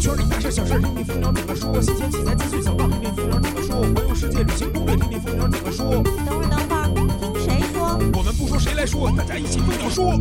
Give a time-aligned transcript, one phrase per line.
[0.00, 1.78] 圈里大事小事，听听蜂鸟怎么说。
[1.82, 3.82] 新鲜器材资讯小道，听听蜂鸟怎么说。
[3.82, 6.02] 环游世界旅行攻略，听听蜂鸟怎么说。
[6.24, 6.88] 等会儿，等会儿，
[7.34, 7.98] 听谁说？
[8.16, 10.18] 我们不说谁来说，大家一起蜂鸟说。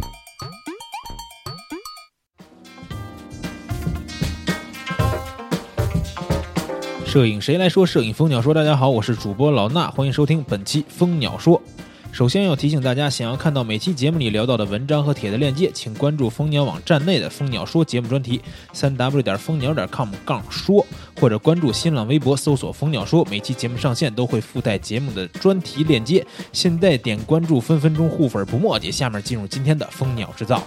[7.06, 7.85] 摄影谁来说？
[7.85, 8.53] 摄影蜂鸟说。
[8.53, 11.61] 大家好，我是主播老衲，欢迎收听本期蜂鸟说。
[12.20, 18.41] 首先要提醒大家，想要看到每期节目里聊到的文章和帖的链接，请关注蜂鸟网站内的蜂鸟说节目专题，
[18.73, 20.85] 三 w 点蜂鸟点 com 杠说，
[21.17, 26.27] 或者关注新浪微博搜索蜂鸟说，每期节目上线都会附带节目的专题链接。
[26.52, 28.91] 现在点关注，分分钟互粉不墨迹。
[28.91, 30.62] 下面进入今天的蜂鸟制造。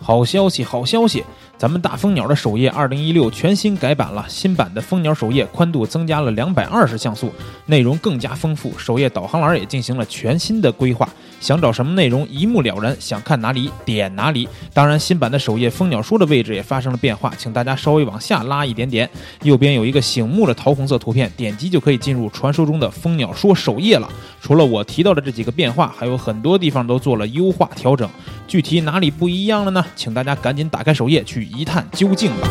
[0.00, 1.22] 好消息，好消息！
[1.62, 7.32] 咱们大蜂鸟的首页二零一六全新改版了，新版的蜂鸟首页宽度增加了两百二十像素，
[7.66, 11.08] 内容更加丰富，首页导航栏也进行了全新的规划，
[11.42, 14.48] 想找什么内容一目了然，想看哪里点哪里。
[14.72, 19.10] 当然，新版的首页蜂鸟说的位置也发生了变化，请大家稍微往下拉一点点，
[19.42, 24.08] 右边有一个醒目的桃红色图片，点击就可以进入传说中的蜂鸟说首页了。
[24.40, 28.08] 除了我提到的这几个变化，还有很多地方都做了优化调整，
[28.46, 29.84] 具体哪里不一样了呢？
[29.96, 32.48] 请大家赶紧打开首页去一探究竟吧。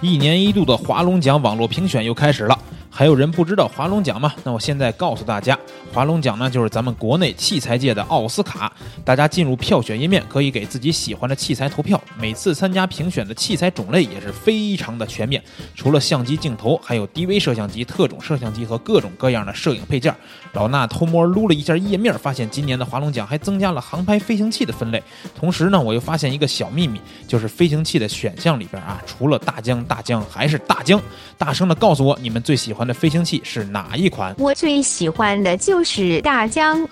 [0.00, 2.58] 一年一度的华龙奖网络评选又开始了。
[2.96, 4.32] 还有人不知道华龙奖吗？
[4.42, 5.58] 那我现在告诉大家，
[5.92, 8.72] 华龙奖呢就是咱们国内器材界的奥斯卡。
[9.04, 12.02] 大家进入票选页面，可以给自己喜欢的器材投票。
[12.18, 15.42] 每次参加评选的器材种类也是非常的全面，
[15.74, 20.14] 除了相机镜头，还有 DV 摄像机、特种摄像机和各种各样的摄影配件。
[20.54, 25.02] 老衲偷摸撸了一下页面，发现今年的华龙奖还增加了航拍飞行器的分类。
[25.38, 30.98] 同时呢，我又发现一个小秘密，就是飞行器的选项里边啊，除了大疆，大疆还是大疆。
[31.36, 34.34] 大声的告诉我，你们最喜欢的飞行器是哪一款？
[34.38, 36.86] 我最喜欢的就是大疆。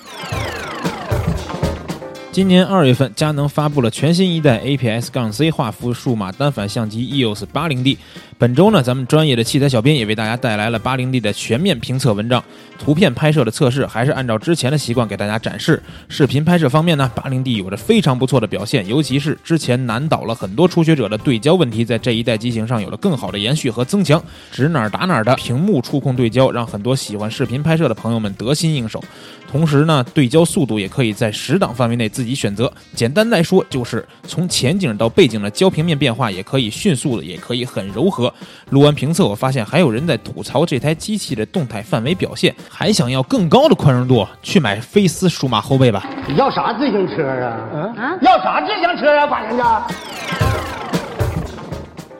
[2.33, 7.97] 今年二月份，佳能发布了全新一代 APS-C 画幅数码单反相机 EOS 80D。
[8.36, 12.42] 本周呢，咱们专业的器材小编也为大家带来了 80D 的全面评测文章。
[12.76, 15.81] 图片拍摄的测试还是按照之前的习惯给大家展示。
[16.09, 24.22] 视频拍摄方面呢，80D 有着非常不错的表现，尤其是之前难倒了很多初学者的对焦问题，在这一代机型上有了更好的延续和增强。
[24.50, 29.03] 指哪儿打哪儿的屏幕触控对焦，让很多喜欢视频拍摄的朋友们得心应手。
[29.48, 32.70] 同时呢，对焦速度也可以在十档范围内自己选择。
[32.92, 38.23] 简单来说，就是从前景到背景的焦平面变化也可以迅速的，也可以很柔和。
[38.70, 46.04] 录完评测，我发现还有人在吐槽这台机器的动态范围表现，还想要更高的宽容度，去买飞思数码后背吧。
[46.26, 47.56] 你要啥自行车啊？
[47.96, 49.26] 嗯，要啥自行车啊？
[49.26, 49.82] 把人家。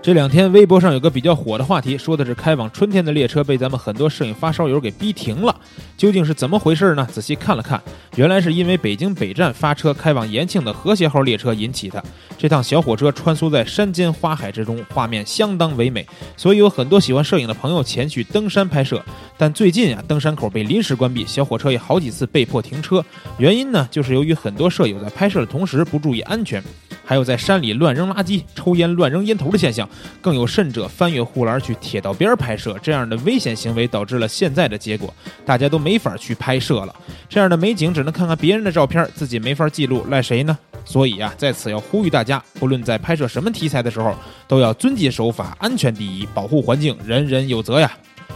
[0.05, 5.57] 这两天微博上有个比较火的话题，说的是开往春天的列车被咱们很多摄影发烧友给逼停了，
[5.97, 7.09] 究竟是怎么回事呢？
[7.11, 7.83] 仔细看了看，
[8.15, 12.05] 原来是因为北京北站发车开往延庆的和谐号列车引起的。
[12.37, 19.03] 这趟小火车穿梭在山间花海之中，画面相当唯美，所以有很多喜欢摄影的朋友前去登山拍摄。
[19.39, 23.03] 但最近啊，登山口被临时关闭，小火车也好几次被迫停车，
[23.39, 26.63] 原因呢，就是由于很多摄友在拍摄的同时不注意安全。
[27.07, 29.87] 还有在山里乱扔垃圾、抽烟、乱扔烟头的现象，
[30.21, 35.13] 更有甚者翻越护栏去铁道边拍摄，这样的危险行为导致了现在的结果，
[35.45, 36.95] 大家都没法去拍摄了。
[37.29, 40.57] 这样的美景只能看看别人的照片，自己没法记录，赖谁呢？
[40.85, 44.15] 所以啊，在此要呼吁大家，不论在拍摄什么题材的时候，
[44.47, 47.91] 都要遵纪守法，安全第一，保护环境，人人有责呀。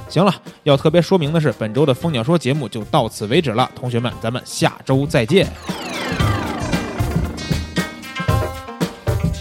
[0.08, 5.46] 行了，要特别说明的是，本周的蜂鸟说节目就到此为止了，同学们，咱们下周再见。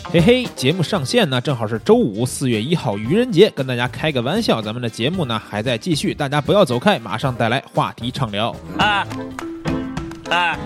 [0.10, 8.56] 嘿嘿，节目上线呢，正好是周五，四月一号愚人节，跟大家开个玩笑，咱们的节目呢还在继续，大家不要走开，马上带来话题畅聊。
[8.78, 9.06] 啊
[10.30, 10.58] 啊，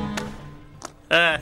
[1.09, 1.41] 哎。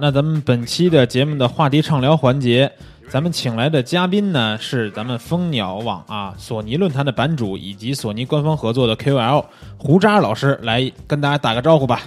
[0.00, 2.70] 那咱们本期的节目的话题畅聊环节，
[3.10, 9.44] 咱们请来的嘉宾呢是咱们蜂鸟网啊索尼论坛的版主以及索尼官方合作的 KOL
[9.76, 12.02] 胡渣老师来跟大家打个招呼吧。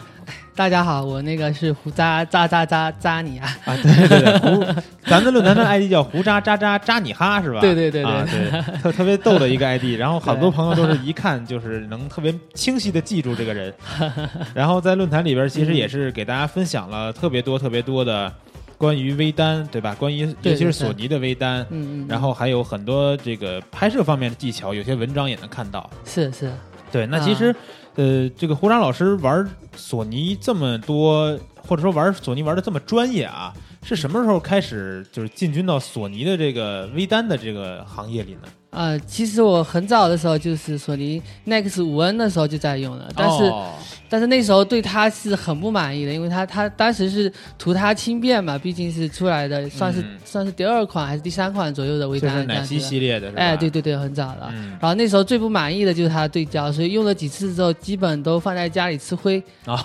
[0.56, 7.59] 大家好，我那个是胡渣渣渣渣渣你啊啊，对对对，胡，咱的论坛的 ID 叫胡渣渣渣渣你哈是吧？
[7.62, 13.74] 对对对对对，特特别逗的一个 ID，然后很多朋友都是一看就是能特别清晰的记住这个人，
[14.53, 18.31] 然后在论坛里边其实也是给大家分享了特别多特别多的。
[18.77, 19.94] 关于微单，对吧？
[19.94, 25.88] 关于尤其是索尼的微单，嗯嗯，然后还有很多这个拍摄方面的技巧，有些文章也能看到。
[26.03, 26.51] 是是，
[26.92, 27.56] 对，那啊其实，
[27.96, 33.54] 呃，这个胡章老师玩索尼这么多，或者说玩索尼玩的这么专业啊，
[33.84, 38.42] 是什么时候开始就是进军到索尼的这个微单的这个行业里呢？
[38.70, 43.74] 呃，其实我很早的时候就是索尼 Nex 五 N 的时候就在用了，但是、哦
[44.12, 52.80] 但是那时候对它是很不满意的，因为它它当时是图它轻便嘛，毕竟是出来的算是、嗯算是第二款还是第三款左右的微单是奶昔。
[52.80, 53.31] 系列的？
[53.36, 54.50] 哎，对对对，很早了。
[54.54, 59.75] 嗯然后那时候最不满意的就是它的对焦，所以用了几次之后，基本都放在家里吃灰，啊，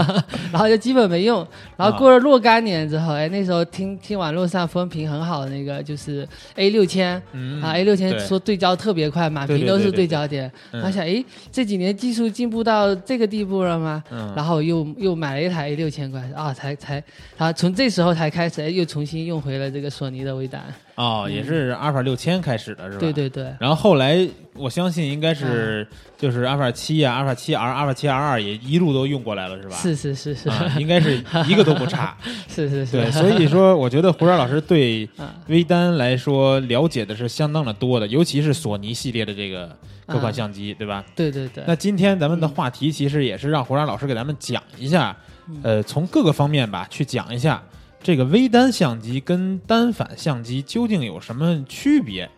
[0.52, 1.46] 然后就基本没用。
[1.76, 6.26] 然后过了若干年之后，哎，那时候听听网络上风评很好的那个就是
[6.56, 10.50] A 六千嗯啊，A 六千说对焦特别快，满屏都是对焦点。
[10.72, 14.02] 嗯我想，哎，这几年技术进步到这个地步了吗？
[14.10, 16.94] 嗯然后又又买了一台六千块啊，才才，
[17.36, 20.62] 然后从这时候才开始，哎，又重新用回了这个索尼的微单。
[20.96, 23.00] 哦，也是阿尔法六千开始的是吧？
[23.00, 23.12] 对。
[23.12, 25.86] 对对，然后后来，我相信应该是
[26.16, 29.76] 就是阿尔法七呀、阿尔法七 R、阿尔法七 R 二也一路都用过来了，是吧？
[29.76, 31.16] 是是是是、啊，应该是
[31.48, 32.16] 一个都不差。
[32.48, 39.76] 是是是，对，所以说我觉得胡然老师对啊 微单来说了解的是相当的多的，尤其是索尼系列的这个
[40.06, 41.04] 各款啊相机，对吧？
[41.16, 45.16] 对对对，那今天咱们的话题其实也是让胡然老师给咱们讲一下，
[45.48, 47.62] 嗯呃，从各个方面吧去讲一下
[48.04, 52.28] 这个微单相机跟单反相机究竟有什么区别。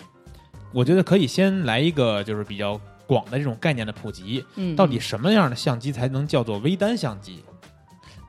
[0.72, 7.42] 我觉得可以先来一个就是比较广的这种概念的普及，嗯，到底什么样的相机才能叫做微单相机？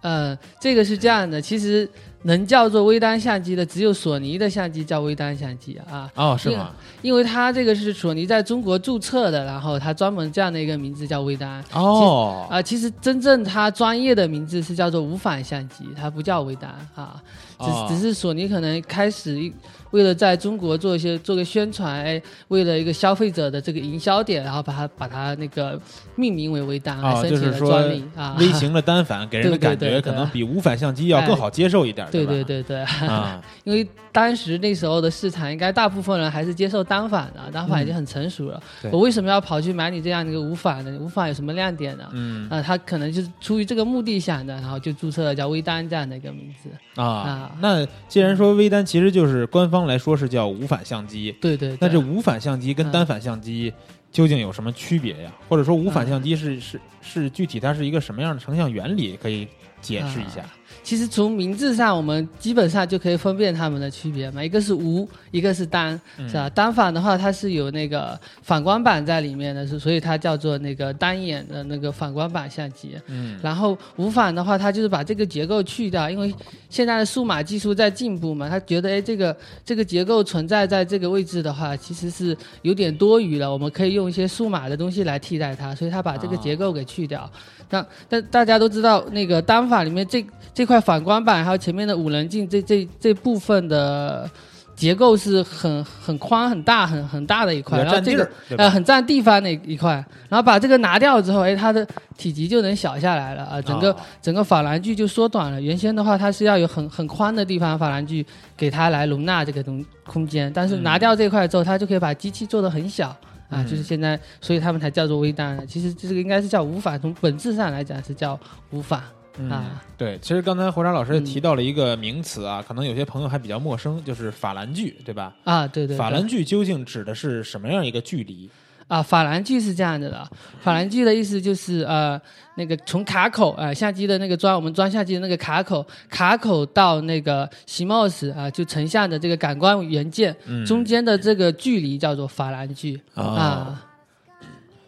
[0.02, 1.88] 呃，这个是这样的，其实
[2.28, 6.72] 能叫做微单相机的只有索尼的相机叫微单相机啊，哦，是吗？
[7.02, 11.64] 因为它这个是索尼在中国注册的，然后它专门这样的一个名字叫微单。
[11.72, 17.16] 哦，啊、其实真正它专业的名字是叫做无反相机，它不叫微单啊，
[17.60, 19.54] 只、哦只是索尼可能开始一
[19.92, 25.80] 为了在中国做一些做个宣传，哎，为了一个消费者的这个营销点，然后把它把它那个
[26.16, 28.36] 命名为微单，还哦，申请了就是说专利啊。
[28.40, 32.26] 微型的单反 给人的感觉可能比无反相机要更好接受一点，对？
[32.26, 38.62] 对对对，啊， 因为当时那时候的市场，应该大部分人还是接受单反的，单反已经很成熟了。
[38.84, 40.92] 嗯我为什么要跑去买你这样的一个无反的？
[40.98, 42.06] 无反有什么亮点呢？
[42.14, 46.70] 嗯啊、他可能就是出于这个目的想的，然后就注册了叫微单这样的一个名字。
[47.02, 53.74] 啊啊，那既然说微单其实就是官方来说是叫无反相机，对对对那这无反相机跟嗯单反相机
[54.12, 55.32] 究竟有什么区别呀？
[55.48, 59.18] 或者说无反嗯相机是是是具体它是一个什么样的成像原理？
[59.18, 59.48] 可以
[59.82, 60.44] 解释一下。
[60.88, 66.50] 其实从名字上，我们基本上就可以分辨它们的区别嘛，一个是无，一个是单，嗯是吧？
[66.52, 72.96] 单反的话，它是有那个反光板在里面的，是所以它叫做那个单眼的那个反光板相机。
[73.08, 76.34] 嗯然后无反的话，它就是把这个结构去掉，因为
[76.70, 79.36] 现在的数码技术在进步嘛，他觉得哎，这个
[79.66, 87.30] 这个结构存在在这个位置的话，其实是有点多余了，我们可以用一些数码的东西来替代它，所以他把这个结构给去掉。
[87.70, 94.30] 那但大家都知道，那个单反里面这这块反光板还有前面的五棱镜这这这部分的。
[94.78, 99.94] 结构是很很宽、很大、很很大的一块，然后这个呃很占地方的一块，
[100.30, 101.84] 然后把这个拿掉之后，哎，它的
[102.16, 105.60] 体积就能小下来了啊，整个、啊整个法兰距就缩短了。
[105.60, 108.24] 原先的话，它是要有很很宽的地方法兰距
[108.56, 113.08] 给它来容纳这个东空间，但是嗯拿掉这块之后，它就可以把机器做得很小。
[113.50, 115.60] 啊，嗯就是现在，所以他们才叫做微单。
[115.68, 119.02] 其实这个应该是叫无反，从本质上来讲是叫无反。
[119.38, 119.50] 嗯。
[119.50, 125.36] 啊，对，其实刚才胡章老师提到了一个名词啊，可能有些朋友还比较陌生，就是法兰距，对吧？
[125.44, 128.50] 啊，对对对，法兰距究竟指的是什么样一个距离？
[128.88, 130.26] 啊，法兰距是这样子的，
[130.62, 132.18] 法兰距的意思就是呃，
[132.56, 143.84] 那个从卡口啊、呃相机的那个装我们装相机的那个卡口，卡口到那个 CMOS 啊、就成像的这个感光元件、嗯中间的这个距离叫做法兰距啊啊。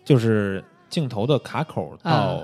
[0.05, 2.39] 就是镜头的卡口到啊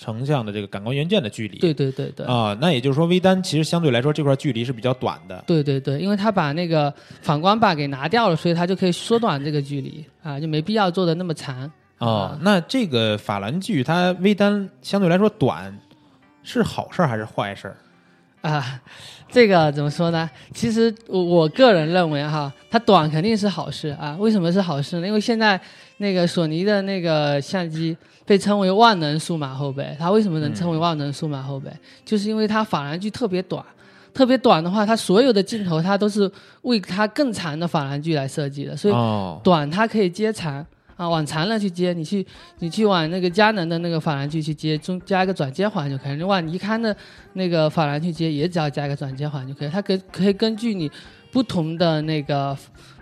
[0.00, 1.58] 成像的这个感光元件的距离。
[1.58, 2.24] 对对对对。
[2.26, 5.42] 啊，那也就是说，微单其实相对来说这块距离是比较短的。
[5.46, 11.70] 对对对，因为它把那个反光板给拿掉了，所以它就可以缩短这个距离啊，就没必要做的那么长。
[11.98, 15.76] 哦，那这个法兰距它微单相对来说短，
[16.42, 17.76] 是好事儿还是坏事儿？
[18.40, 18.80] 啊，
[19.28, 20.30] 这个怎么说呢？
[20.54, 24.16] 其实我我个人认为哈，它短肯定是好事啊。
[24.20, 25.06] 为什么是好事呢？
[25.08, 25.60] 因为现在
[25.98, 31.70] 那个索尼的那个相机被称为万能数码后背，它为什么能称为万能数码后背？
[32.04, 33.64] 就是因为它法兰距特别短。
[34.14, 36.28] 特别短的话，它所有的镜头它都是
[36.62, 40.64] 为它更长的法兰距来设计的，所以哦，短它可以接长
[40.96, 42.26] 啊，往长了去接，你去
[42.58, 46.16] 你去往那个佳能的那个法兰距去接，中加一个转接环就可以。
[46.16, 46.96] 你往尼康的
[47.34, 49.68] 那个法兰去接，也只要加一个转接环就可以。
[49.68, 50.90] 它可可以根据你
[51.30, 52.56] 不同的那个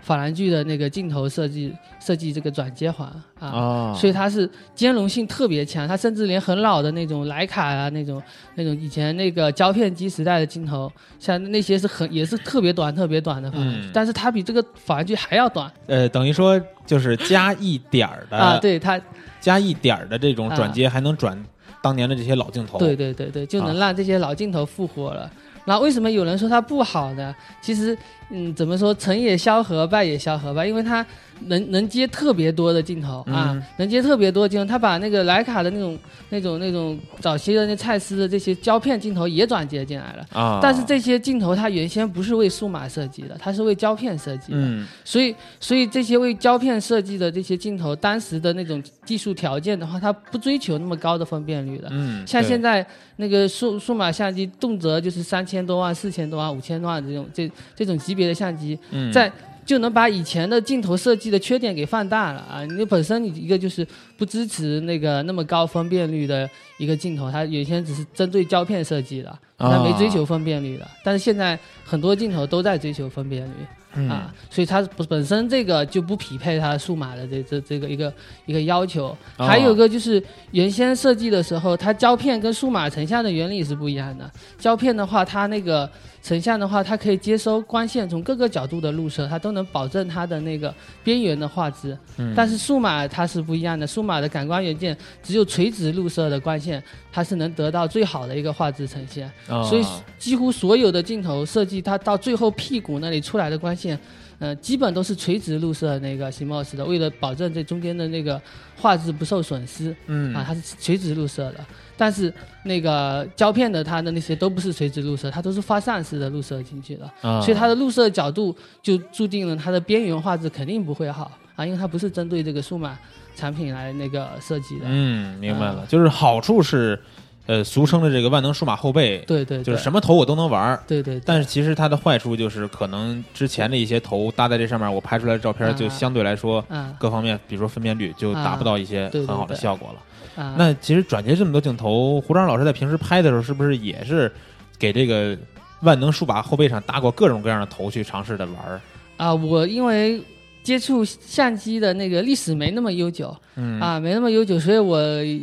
[0.07, 3.05] 法兰距的那个镜头设计设计这个转接环
[3.39, 3.47] 啊。
[3.47, 8.23] 啊，所以它是兼容性特别强，它甚至连很老的那种徕卡啊，那种
[8.55, 18.57] 那种以前那个胶片机时代的镜头，像那些是很也是特别短、特别短的法兰距，嗯但是它比这个法兰距还要短呃，等于说就是加一点儿的啊！
[18.59, 18.99] 对它，
[19.41, 21.37] 加一点儿的这种转接，还能转
[21.81, 22.79] 当年的这些老镜头。
[22.79, 25.29] 对对对对，就能啊让这些老镜头复活了。
[25.65, 27.35] 然后为什么有人说它不好呢？
[27.61, 27.97] 其实，
[28.29, 31.05] 嗯，怎么说，成也萧何，败也萧何吧，因为他
[31.45, 34.65] 能能接特别多的镜头啊，嗯能接特别多的镜头。
[34.65, 35.97] 他把那个莱卡的那种、
[36.29, 40.25] 那种、那种早期的那蔡司的这些胶片镜头也转接进来了。
[40.33, 44.57] 啊，但是这些镜头它原先不是为数码设计的，它是为胶片设计的。
[44.57, 51.87] 嗯所以，所以这些为胶片设计的这些镜头，当时的那种技术条件的话，它不追求那么高的分辨率的。
[51.91, 52.85] 嗯，像现在
[53.17, 59.31] 那个数数码相机，动辄就是三千多万、四千多万、五千多万这种这这种级别的相机，嗯在
[59.65, 62.63] 就能把以前的镜头设计的缺点给放大了啊！
[62.77, 63.85] 你本身你一个就是
[64.17, 70.87] 不支持那个那么高分辨率的一个镜头，它原先只是针对胶片设计的，它没追求分辨率的。
[71.03, 73.51] 但是现在很多镜头都在追求分辨率。
[73.99, 78.13] 嗯啊，所以它本本身这个就不匹配它数码的这这这个一个
[78.45, 79.07] 一个要求。
[79.37, 84.29] 哦还有一个就是原先设计的时候，它胶片跟数码成像的原理是不一样的。
[84.59, 85.89] 胶片的话，它那个
[86.27, 91.97] 成像的话，它可以接收光线从各个角度的入射，它都能保证它的那个边缘的画质。
[92.17, 99.31] 嗯但是数码它是不一样的，数码的感光元件只有垂直入射的光线，它是能得到最好的一个画质呈现。
[99.47, 99.85] 啊所以
[100.19, 103.97] 几乎所有的镜头设计，它到最后屁股那里出来的光线，
[104.39, 108.39] 呃，基本都是垂直入射那个 CMOS 的，为了保证这中间的那个
[108.75, 111.65] 画质不受损失，嗯啊，它是垂直入射的。
[111.97, 112.31] 但是
[112.63, 122.95] 那个胶片的它的那些都不是垂直入射，它都是发散式的入射进去的，啊所以它的入射角度就注定了它的边缘画质肯定不会好啊，因为它不是针对这个数码
[123.35, 124.85] 产品来那个设计的。
[124.85, 127.01] 嗯，明白了，啊就是好处是，
[127.47, 130.83] 呃，俗称的这个万能数码后背，对对对，就是什么头我都能玩儿。
[130.85, 140.43] 对对对，但是其实它的坏处就是，可能之前的一些头搭在这上面，我拍出来的照片啊就相对来说啊各方面，比如说分辨率就达不到一些很好的效果了。
[140.43, 144.31] 啊，那其实转接这么多镜头，胡章老师在平时拍的时候，是不是也是
[144.77, 145.35] 给这个
[145.81, 148.81] 万能数码后背上搭过各种各样的头去尝试的玩儿？
[149.17, 150.21] 啊，我因为
[150.67, 154.99] 接触相机的那个历史没那么悠久，嗯啊，没那么悠久，所以我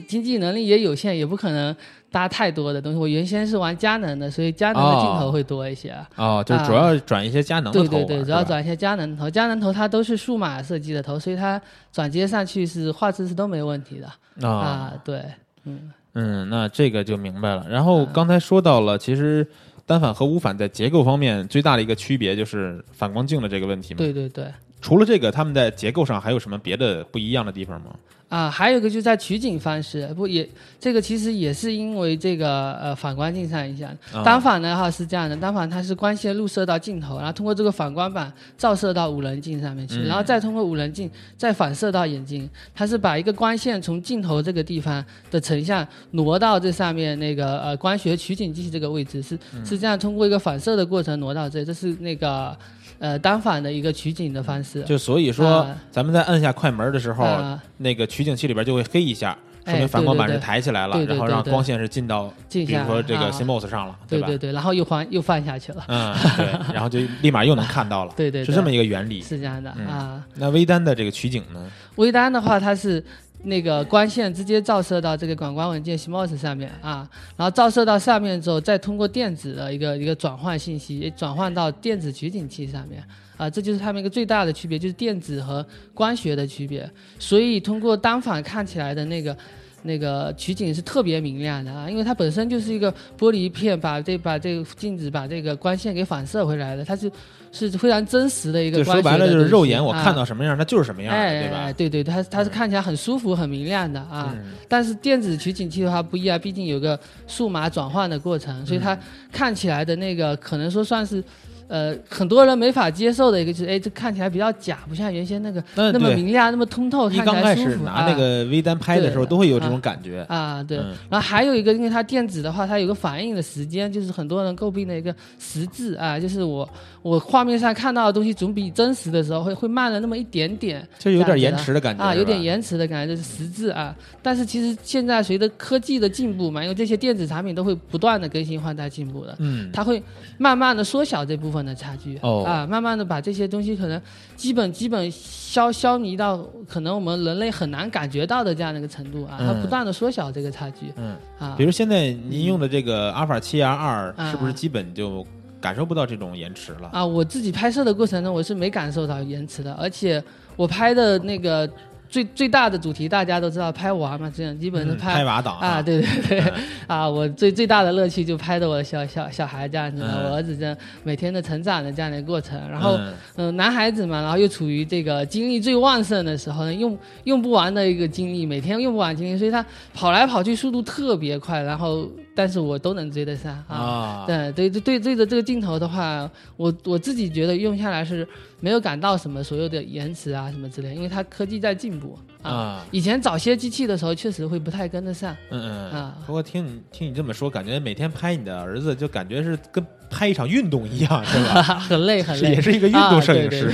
[0.06, 1.74] 经济能力也有限，也不可能
[2.10, 2.98] 搭太多的东西。
[2.98, 5.88] 我原先是玩佳能的，所以佳能的镜头会多一些。
[5.88, 6.06] 啊。
[6.16, 11.58] 哦，就是主要转一些佳能的对对对，主要转一些佳能头，佳能头它都是数码设计的头，所以它
[11.90, 14.92] 转接上去是画质是都没问题的啊啊。
[15.02, 15.22] 对，
[15.64, 17.66] 嗯，嗯，那这个就明白了。
[17.70, 19.46] 然后啊刚才说到了，其实
[19.86, 23.98] 单反和无反在结构方面最大的一个区别就是反光镜的这个问题嘛。
[23.98, 24.44] 对对对。
[24.84, 27.86] 除了这个，他们在结构上还有什么别的不一样的地方吗？
[28.28, 30.46] 啊，还有一个就是在取景方式，不也
[30.78, 33.90] 这个其实也是因为这个呃反光镜上影响。
[34.12, 42.46] 啊单反的话是这样的，单反它是光线入射到镜头，然后通过这个反光板照射到五棱镜上面去，嗯然后再通过五棱镜再反射到眼睛。
[42.74, 52.56] 它是把一个光线从镜头这个地方的成像挪到这上面那个呃光学取景器这个位置，是嗯是这样通过一个反射的过程挪到这，这是那个
[52.98, 54.82] 呃单反的一个取景的方式。
[54.82, 64.26] 就所以说啊，咱们在按下快门的时候，啊那个取景器里边就会黑一下，说哎明反光板是抬起来了，对对然后让光线是进到，静比如说这个啊 CMOS 上了，对吧？
[64.26, 65.84] 对对对，然后又放又放下去了。
[65.88, 69.22] 嗯，对， 然后就立马又能看到了，对对对是这么一个原理。
[69.22, 70.22] 是这样的、嗯啊。
[70.34, 71.70] 那微单的这个取景呢？
[71.96, 73.02] 微单的话，它是
[73.44, 83.02] 那个光线直接照射到这个感光文件 CMOS 上面啊，然后照射到上面之后，再通过电子的一个一个转换信息，转换到电子取景器上面。
[83.36, 86.88] 啊，这就是它们一个最大的区别，就是电子和光学的区别。
[87.18, 89.36] 所以通过单反看起来的那个
[89.82, 97.10] 那个取景是特别明亮的啊，因为它本身就是一个玻璃片，把这把这个镜子把这个光线给反射回来的，它是
[97.54, 101.72] 是非常真实的一个说白了就是肉眼我啊看到什么样，它就是什么样对吧？
[101.72, 104.34] 对对，它它是看起来很舒服、很明亮的啊。
[104.36, 108.98] 嗯但是电子取景器的话不一样，毕竟有个数码转换的过程，所以它
[109.30, 111.22] 看起来的那个可能说算是，
[111.66, 117.84] 呃，很多人没法接受的一个就是，哎，这看起来比较假，不像原先那个那么明亮、那么通透，一看起刚开始来舒服。
[117.84, 120.24] 拿那个微单拍的时候，对都会有这啊种感觉。
[120.28, 126.68] 啊，对，嗯然后还有一个，因为它电子的话，它有个反应的时间，就是很多人诟病的一个实质啊，就是我
[127.02, 133.94] 我画面上看到的东西总比真实的时候会会慢了那么一点点，就有点延迟的感觉啊，有点延迟的感觉，就是实质啊。
[134.22, 140.02] 但是其实现在随着科技的进步嘛，因为这些电子产品都会不断的更新换代进步的，嗯，它会
[140.38, 142.44] 慢慢的缩小这部分的差距，哦。
[142.44, 144.00] 啊，慢慢的把这些东西可能
[144.36, 151.16] 基本基本消消弭到可能我们人类很难感觉到的这样的一个程度啊，它嗯不断的缩小这个差距，嗯。
[151.38, 151.54] 啊。
[151.56, 155.26] 比，如现在您用的这个阿尔法七 R 二，啊是不是基本就
[155.60, 156.90] 感受不到这种延迟了？
[156.92, 160.22] 啊，我自己拍摄的过程中我是没感受到延迟的，而且
[160.56, 161.68] 我拍的那个
[162.08, 165.24] 最最大的主题大家都知道拍娃嘛，这样基本是嗯拍。
[165.24, 166.52] 娃党啊，对对对，
[166.86, 170.24] 啊，我最最大的乐趣就拍的我的小小小孩这样子的，嗯。
[170.24, 173.14] 我儿子这样每天的成长的这样的一个过程，然后嗯。
[173.36, 183.76] 嗯、男孩子嘛，然后又处于这个精力最旺盛的时候，用用不完的一个精力，每天用不完精力，所以他跑来跑去速度特别快，然后但是我都能追得上啊。
[183.76, 188.26] 啊，对对对对对着这个镜头的话，我我自己觉得用下来是
[188.60, 192.50] 没有感到什么所有的延迟啊什么之类，因为它科技在进步啊。
[192.50, 195.34] 啊，以前早些机器的时候，确实会不太跟得上。
[195.50, 201.62] 嗯嗯啊不过听你听你这么说，感觉每天拍你的儿子，就感觉是跟拍一场运动一样，是吧？
[201.62, 203.72] 很累很累，也是一个运动摄影师。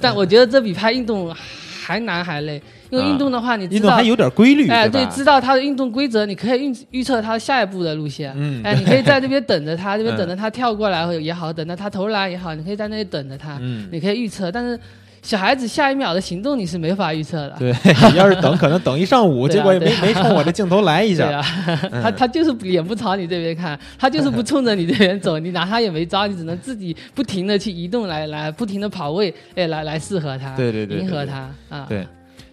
[0.00, 1.34] 但我觉得这比拍运动
[1.88, 4.02] 还难还累，因为啊运动的话，你知道运动还。
[4.02, 8.30] 有点规律，哎，对，知道它的运动规则，你可以预预测它下一步的路线。
[8.36, 14.52] 嗯哎，你可以 在这边等着它，这边嗯等着它跳过来也好，等着它投篮也好，你可以在那里等着它，嗯，你可以预测。
[14.52, 14.78] 但是
[15.22, 17.56] 小孩子下一秒的行动你是没法预测的。
[17.58, 17.72] 对，
[18.12, 19.98] 你要是等可能等一上午， 啊结果也没啊。
[20.00, 21.42] 没冲我这镜头来一对下。
[22.02, 32.06] 他他就是脸不朝你这边看，他就是不冲着你这边走， 你拿他也没招，你只能自己不停的去移动来来不停的跑位，哎，来来适合他，对对对对对迎合他啊，对，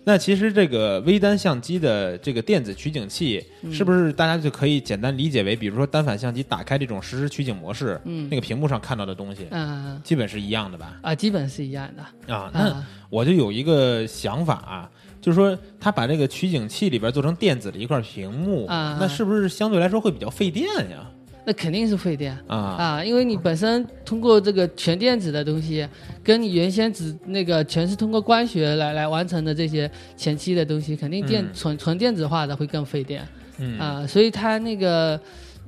[0.07, 10.99] 那其实这个微单相机的这个电子取景器，嗯是不是大家就可以简单理解为，比如说单反相机打开这种实时取景模式，嗯那个屏幕上看到的东西，嗯基本是一样的吧？
[11.01, 21.09] 啊，基本是一样的啊，那啊，我就有一个想法啊，就是说他把这个取景器里边做成电子的一块屏幕，啊那是不是相对来说会比较费电呀？
[21.45, 22.35] 那肯定是费电。
[22.47, 25.87] 啊，啊，因为你本身通过这个全电子的东西，
[26.23, 33.25] 跟你原先只那个全是通过光学来来完成的这些前期的东西，肯定电嗯纯纯电子化的会更费电。
[33.57, 35.19] 嗯啊，所以它那个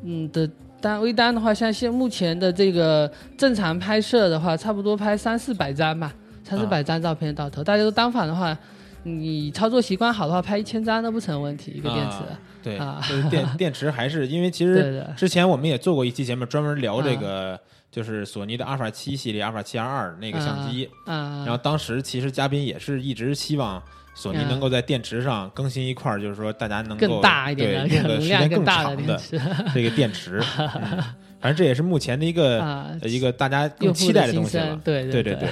[0.03, 0.49] 嗯的
[0.81, 6.13] 单微单的话，像现目前的这个正常拍摄的话，差不多拍三四百张吧，
[6.43, 7.63] 三四啊百张照片到头。
[7.63, 8.57] 大家都单反的话，
[9.03, 12.17] 你操作习惯好的话，拍一千张都不成问题，一个电池。
[12.17, 13.01] 啊对，啊。
[13.07, 17.21] 就是电电池还是因为其实之前我们也做过一期节目，专门聊这啊。
[17.21, 23.81] 个就是索尼的阿尔法七系列、阿尔法七 R 二那个相机，啊，然后当时其实嘉宾也是一直希望。
[24.13, 24.49] 索尼嗯。
[24.49, 29.19] 能够在电池上更新一块儿，就是说大家能够更大一点 用的时间更长的
[29.73, 30.41] 这个电池。
[30.57, 31.03] 嗯
[31.39, 34.75] 反正这也是目前的一个一个大家更期待的东西了。
[34.83, 35.35] 对对对。
[35.35, 35.49] 对，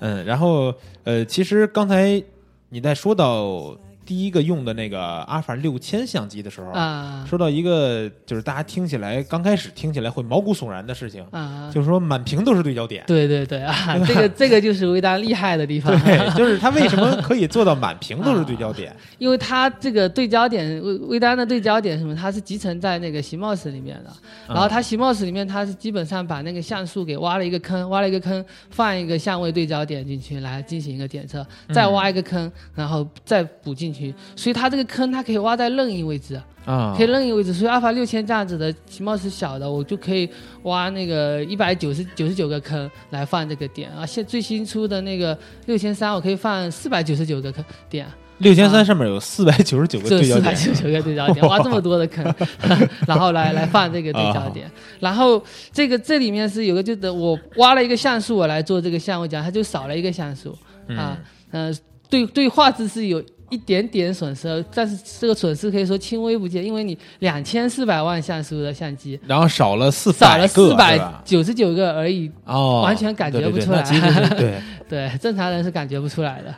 [0.00, 0.72] 嗯，然后
[1.04, 2.22] 呃，其实刚才
[2.68, 3.74] 你在说到
[4.06, 13.02] 第一个用的那个阿尔法六千相机的时候，啊说到一个就是大家听起来刚开始听起来会毛骨悚然的事情，啊，就是说满屏都是对焦点。
[13.06, 15.92] 对对对啊， 这个这个就是微单厉害的地方。
[16.04, 18.94] 对， 就是它为什么可以做到满屏都是对焦点？
[19.18, 24.12] 因为它这个对焦点微微单的对焦点什么，它是集成在那个席 MOS 里面的。
[24.46, 33.95] 然后它席 MOS 里面，它是基本上把那个像素给挖了一个坑，挖了一个坑，放一个相位对焦点进去来进行一个检测，再挖一个坑，然后再补进去。
[34.34, 37.52] 所以它这个坑它可以挖在任意位置，啊可以任意位置。
[37.52, 40.28] 所以阿尔法六千这样子的席 MOS 小的，我就可以
[40.62, 44.04] 挖那个一百九十九十九个坑来放这个点啊。
[44.04, 48.06] 现最新出的那个六千三，我可以放四百九十九个坑点。
[48.38, 52.22] 六千三上面有四百九十九个这对四百九十九个对焦点，挖这么多的坑，
[53.08, 60.54] 然后来来放这个对焦点，然后这个这里面是有个就等我挖了一个像素，我来做这个项目讲，它就少了一个像素
[60.88, 61.16] 啊，
[61.50, 61.72] 呃，
[62.10, 63.24] 对对画质是有。
[63.50, 69.18] 一点点损失，但是这个损失可以说轻微不见，因为你两千四百万像素的相机？
[69.26, 73.82] 然后少了四少了个，四百九十九个而已，哦，完全感觉不出来。
[73.82, 76.54] 对对， 对正常人是感觉不出来的。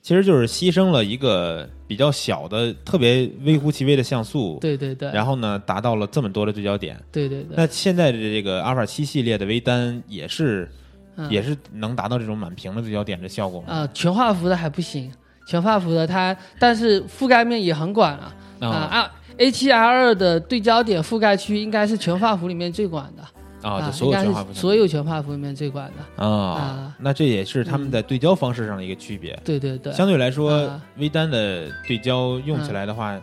[0.00, 7.00] 其实就是牺牲了一个比较小的、特别微乎其微的像素，对对对，然后呢，达到了这么多的对焦点。
[7.12, 10.68] 对对对，那现在的这个阿尔法七系列的微单也是，
[11.14, 11.30] 嗯。
[11.30, 13.66] 也是能达到这种满屏的对焦点的效果吗？
[13.68, 15.08] 啊、全画幅的还不行，
[15.46, 18.34] 全画幅的它，但是覆盖面也很广啊。
[18.60, 26.24] 啊，A 7 R 二的对焦点覆盖区应该是全画幅里面最广的啊，就所有全画幅所有全画幅里面最广的。
[26.24, 29.36] 啊啊，那这也是他们在对焦方式上的一个区别。
[29.44, 33.20] 对对对，相对来说啊，微单的对焦用起来的话，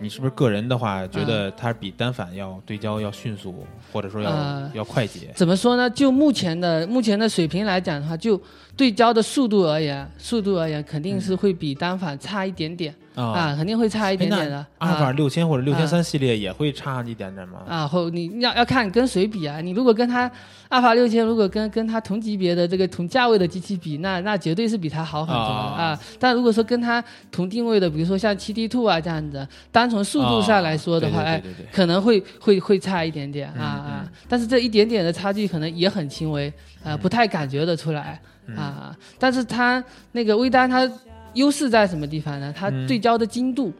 [0.00, 5.30] 你是不是个人的话觉得它比单反要对焦要迅速，或者说要啊要快捷？
[5.34, 5.88] 怎么说呢？
[5.90, 8.40] 就目前的目前的水平来讲的话，就
[8.76, 14.64] 对焦的速度而言，速度而言肯定是会比单反差一点点、啊，肯定会差一点点的。
[14.78, 17.60] 阿尔法啊六千或者六千三系列也会差一点点吗？
[17.68, 19.60] 啊，或你要要看跟谁比啊？
[19.60, 20.22] 你如果跟它
[20.68, 26.00] 阿尔法六千，如果跟跟它同级别的这个同价位的机器比，那那绝对是比它好很多的啊啊。
[26.18, 38.96] 但如果说跟它同定位的，比如说像七 D Two 啊这样子，单从速度上来说的话，哎可能会会会差一点点啊嗯啊，但是这一点点的差距可能也很轻微啊，不太感觉得出来嗯啊。
[39.18, 40.90] 但是它那个微单它
[41.34, 42.52] 优势在什么地方呢？
[42.56, 42.86] 它嗯。
[42.86, 43.72] 对焦的精度。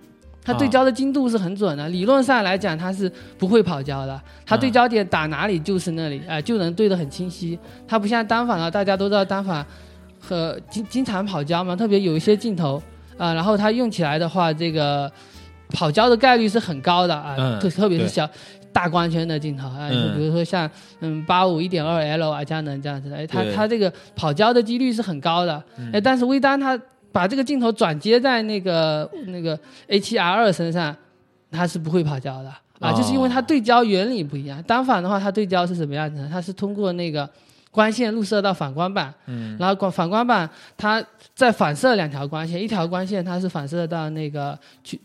[0.45, 0.59] 它啊。
[0.59, 7.59] 对焦的精度是很准的，理论上来讲它是不会跑焦的，它对焦点打哪里就是那里，哎、就能对得很清晰。
[7.87, 9.65] 它不像单反啊，大家都知道单反
[10.21, 12.83] 和经经常跑焦嘛，特别有一些镜头
[13.19, 15.11] 啊、然后它用起来的话，这个
[15.69, 18.29] 跑焦的概率是很高的啊，嗯特特别是小
[18.73, 20.69] 大光圈的镜头啊，就嗯比如说像
[21.01, 25.91] 嗯八五一点二 L 啊佳能这样子的，哎，它它这个跑焦的几率是很高的，嗯。
[25.93, 26.77] 哎，但是微单它
[27.13, 30.97] 把这个镜头转接在那个那个 A 7 R 二身上，
[31.51, 34.61] 它是不会跑焦的啊，哦就是因为它对焦原理不一样。
[34.63, 36.29] 单反的话，它对焦是什么样子呢？
[36.31, 37.29] 它是通过那个
[37.71, 45.01] 光线入射到反光板，嗯然后光反光板它再反射两条光线，一条光线它是反射到那个取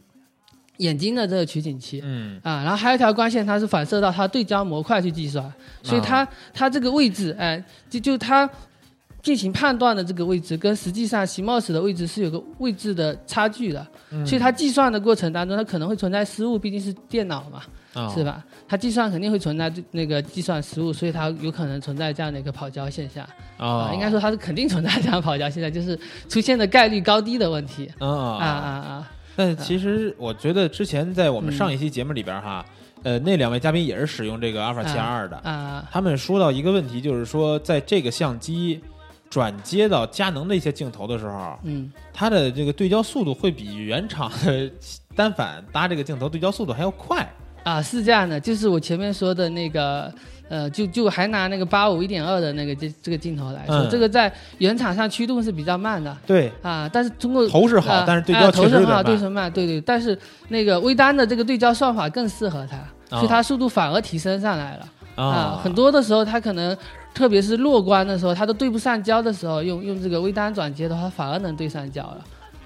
[0.77, 2.01] 眼睛的这个取景器。
[2.03, 5.51] 嗯啊，然后还有一条光线，它是反射到它对焦模块去计算，
[5.83, 8.49] 所以它、啊它这个位置，哎、就就它
[9.27, 14.25] 进行判断的这个位置，跟实际上 CMOS 的位置是有个位置的差距的，嗯。
[14.25, 17.61] 所以它计算的过程当中，它可能会存在失误，毕竟是电脑嘛，
[17.93, 18.07] 啊。
[18.15, 18.41] 是吧？
[18.69, 23.27] 它计算肯定会存在那个计算失误，所以它有可能存在这样的一个跑焦现象。
[23.57, 23.67] 啊。
[23.67, 27.91] 啊，应该说它是肯定存在这样跑焦现象， 就是出现的概率高低的问题。
[27.99, 28.69] 啊啊啊。
[28.87, 32.65] 啊，但其实我觉得之前在我们上一期节目里边哈，
[33.03, 35.85] 呃，那两位嘉宾也是使用这个阿尔法七二的，啊。
[35.91, 38.79] 他们说到一个问题，就是说在这个相机
[39.29, 41.91] 转接到佳能的一些镜头的时候，嗯。
[42.13, 44.71] 它的这个对焦速度会比原厂的
[45.15, 47.27] 单反搭这个镜头对焦速度还要快。
[47.63, 50.11] 啊，是这样的，就是我前面说的那个，
[50.47, 53.89] 呃，就就还拿那个八五一点二的那个这这个镜头来说，嗯。
[53.89, 56.15] 这个在原厂上驱动是比较慢的。
[56.25, 62.77] 对，啊，但是通过头是好啊但是对啊焦头是很好，对慢是慢，对对，但是那个微单的这个对焦算法更适合它，
[63.17, 64.87] 所以它速度反而提升上来了。
[65.21, 66.77] 啊，很多的时候它可能，
[67.13, 72.17] 特别是弱光的时候，它都对不上焦的时候，用用这个微单转接的话，反而能对上焦了。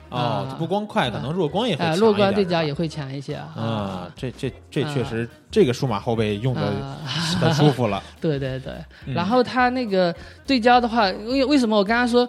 [0.10, 3.54] 哦不光快，可能弱光也会弱光对焦也会强一些啊。
[3.56, 6.98] 啊，这这这啊确实，这个数码后背用的啊
[7.40, 8.04] 很舒服了。
[8.20, 8.74] 对对对，
[9.06, 10.14] 嗯然后它那个
[10.46, 12.28] 对焦的话，因为为什么我刚刚说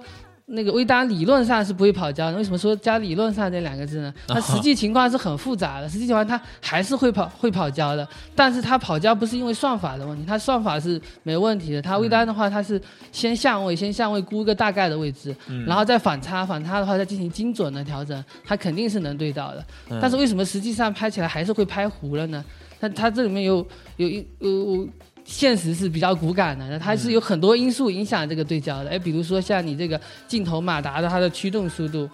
[0.54, 2.36] 那个微单理论上是不会跑焦的？
[2.36, 4.12] 为什么说加理论上这两个字呢？
[4.28, 11.80] 它实际情况是很复杂的，实际情况它还是会跑会跑焦的，但是它跑焦不是因为算法的问题，它算法是没问题的。
[11.80, 19.64] 它微单的话，它是先相位，先相位估个大概的位置，嗯然后再反差，反差的话再进行精准的调整，它肯定是能对到的。
[19.88, 22.44] 嗯但是为什么实际上拍起来还是会拍糊了呢？
[22.78, 24.88] 它它这里面有有一有有
[25.32, 28.90] 现实是比较骨感的，它是有很多因素影响这个对焦的。
[28.90, 32.08] 哎，比如说像你这个镜头马达的它的驱动速度。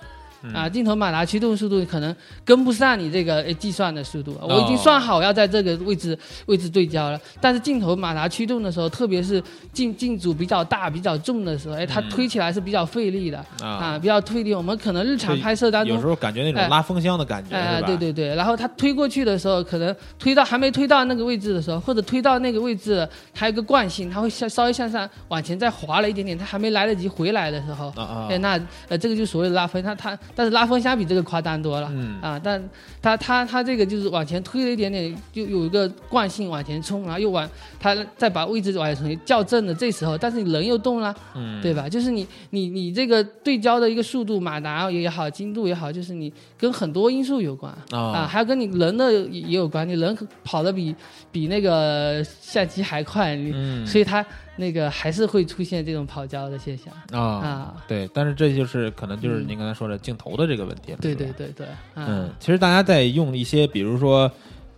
[0.52, 12.08] 啊，镜头马达驱动速度可能跟不上你这个诶计算的速度，我已经算好要在这个位置位置对焦了，但是镜头马达驱动的时候，特别是镜镜组比较大、比较重的时候，哎，它嗯。
[12.08, 14.52] 推起来是比较费力的啊，啊，比较费力。
[14.52, 17.80] 我们可能日常拍摄当中有时候感觉那种哎拉风箱的感觉哎？
[17.82, 28.26] 对对对，然后它推过去的时候，可能推到还没推到那个位置的时候，或者推到那个位置，它有个惯性，它会向稍微向上往前再滑了一点点，它还没来得及回来的时候，啊啊。
[28.30, 31.88] 哎，那呃这个就所谓的拉风，它它但是拉风箱比这个夸张多了。
[31.92, 32.62] 嗯啊，但
[33.02, 41.88] 它它它这个就是往前推了一点点，就有一个惯性往前冲，然后又往它再把位置往前校正的这时候，但是你人又动了，嗯，对吧？
[41.88, 50.94] 就是你你你这个对焦的一个速度，马达也好，精度也好，就是你跟很多因素有关啊，啊还有跟你人的也也有关，你人跑的比
[51.30, 54.24] 比那个相机还快，你嗯所以它
[54.58, 56.92] 那个还是会出现这种跑焦的现象。
[57.12, 57.76] 啊，啊。
[57.86, 64.30] 对，但是这就是可能就是嗯您刚才说的镜头的这个问题了，对对对嗯，其实大家在用一些，比如说，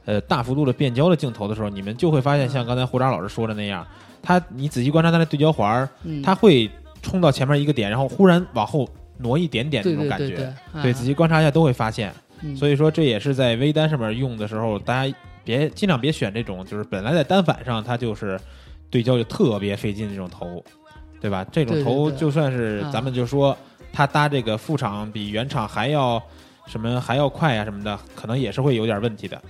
[0.04, 3.86] 呃，大幅度的变焦的镜头的时候，你们就会发现，像刚才胡渣老师说的那样，
[4.22, 6.70] 它你仔细观察它的对焦环儿，嗯，它会
[7.02, 8.88] 冲到前面一个点，然后忽然往后
[9.18, 10.54] 挪一点点那种感觉。
[10.82, 12.12] 对仔细观察一下都会发现。
[12.42, 12.54] 嗯。
[12.56, 15.14] 所以说，这也是在微单上面用的时候，大家
[15.44, 18.38] 别尽量别选这种，就是本来在单反上它就是
[18.90, 20.62] 对焦就特别费劲，这种头，
[21.20, 21.46] 对吧？
[21.52, 23.56] 这种头就算是啊咱们就说
[23.92, 26.20] 它搭这个副厂比原厂还要
[26.66, 29.40] 什么还要快啊什么的，可能也是会有点问题的。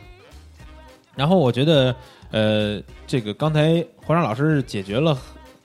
[1.16, 1.94] 然后我觉得，
[2.30, 5.16] 呃，这个刚才黄章老师解决了，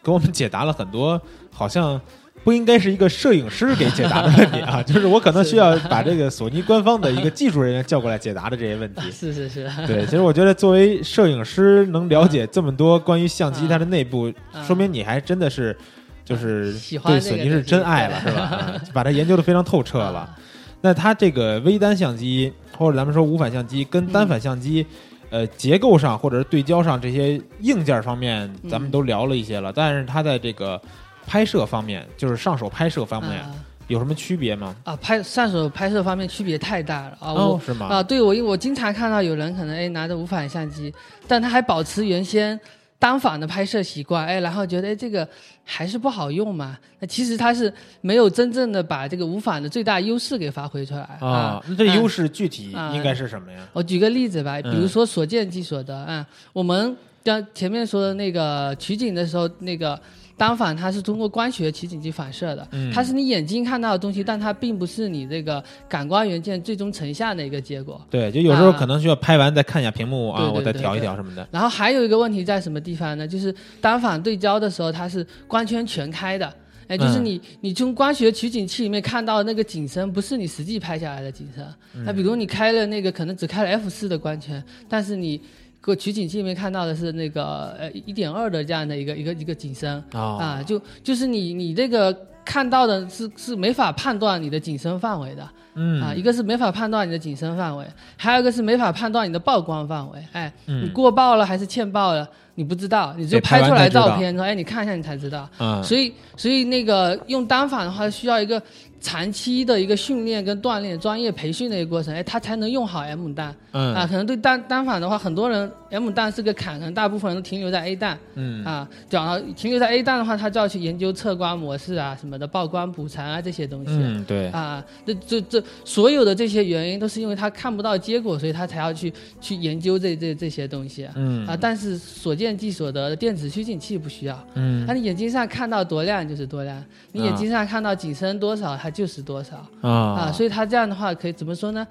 [0.03, 1.99] 给我们解答了很多，好像
[2.45, 9.01] 不应该是一个摄影师给解答的问题啊， 就是我可能需要把这个索尼官方的一个技术人员叫过来解答的这些问题。
[9.11, 15.75] 是是是，对，其实我觉得作为摄影师能了解这么多关于相机它的内部，啊说明你还真的是
[16.23, 16.71] 就是
[17.03, 18.41] 对索尼是真爱了，是吧？
[18.41, 20.37] 啊 把它研究的非常透彻了啊。
[20.81, 24.85] 那它这个微单相机或者咱们说无反相机跟单反相机，
[25.31, 29.73] 呃，结构上或者是对焦上这些硬件方面，咱们嗯都聊了一些了。
[29.75, 30.79] 但是它在这个
[31.25, 33.51] 拍摄方面，就是上手拍摄方面啊
[33.87, 34.75] 有什么区别吗？
[34.83, 37.31] 啊，拍上手拍摄方面区别太大了啊！
[37.33, 37.85] 我，哦是吗？
[37.87, 40.91] 啊，对我因为我经常看到有人可能哎拿着无反相机，
[41.27, 42.59] 但他还保持原先
[42.97, 45.27] 单反的拍摄习惯，哎，然后觉得哎这个
[45.63, 46.75] 还是不好用嘛。
[46.99, 53.59] 那其实他是没有真正的把这个无反的最大优势给发挥出来啊，那这嗯优势具体啊应该是什么呀？
[53.71, 59.99] 我举个例子吧，比如嗯说所见即所得啊、我们刚前面说的那个取景的时候，那个
[60.37, 68.01] 单反它是通过光学取景器反射的，嗯它是你眼睛看到的东西，但它并不是你这个感光元件最终成像的一个结果。
[68.09, 71.47] 对，就有时候啊可能需要拍完再看一下屏幕啊，我再调一调什么的。
[71.51, 73.27] 然后还有一个问题在什么地方呢？
[73.27, 76.53] 就是单反对焦的时候，它是光圈全开的。
[76.87, 81.65] 哎，就是嗯你，你从光学取景器里面看到的那个景深，不是你实际拍下来的景深。
[81.95, 85.41] 嗯那比如你开了那个，可能只开了 f 四的光圈，但是你
[85.85, 95.47] 个取景器里面看到的是那个呃一点二的这样的一个一个一个景深哦啊，就就是你你这个看到的是是没法判断你的景深范围的。
[95.77, 100.25] 嗯啊，一个是没法判断你的景深范围，还有一个是没法判断你的曝光范围。
[100.31, 105.49] 哎，嗯你过曝了还是欠曝了，你不知道，你就得拍出来照片，说哎，你看一下你才知道。
[105.59, 108.61] 嗯，所以，所以那个用单反的话，需要一个
[109.05, 113.55] 长期的一个训练跟锻炼、专业培训的一个过程，哎，他才能用好 M 弹。
[113.71, 118.17] 嗯啊，可能对单单反的话，很多人 M 弹是个坎，可能大部分人都停留在 A 弹。
[118.33, 123.91] 嗯啊，讲到停留在 A 弹的话，他就要去研究测光模式啊、什么的曝光补偿啊这些东西。
[123.91, 131.07] 嗯对啊，这这这所有的这些原因都是因为他看不到结果，所以他才要去去研究这这这些东西。
[131.13, 134.47] 嗯啊，但是所见即所得的电子取景器不需要。
[134.55, 139.91] 嗯那你眼睛上看到多亮就是多亮，你眼睛上看到景深多少，它就是多少啊。
[139.91, 141.85] 啊所以它这样的话可以怎么说呢？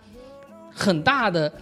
[0.73, 1.53] 很大的、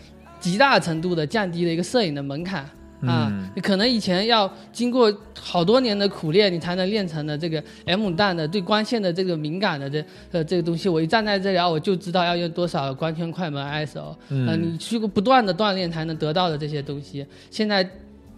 [0.40, 2.64] 极大程度的降低了一个摄影的门槛。
[3.04, 10.88] 啊嗯，你可能以前要经过好多年的苦练，你才能练成的这个 M 弹的对光线的这个敏感的这呃这个东西。
[10.88, 14.14] 我一站在这里啊，我就知道要用多少光圈、快门、ISO。
[14.28, 17.84] 嗯呃，你去过不断的锻炼才能得到的这些东西，现在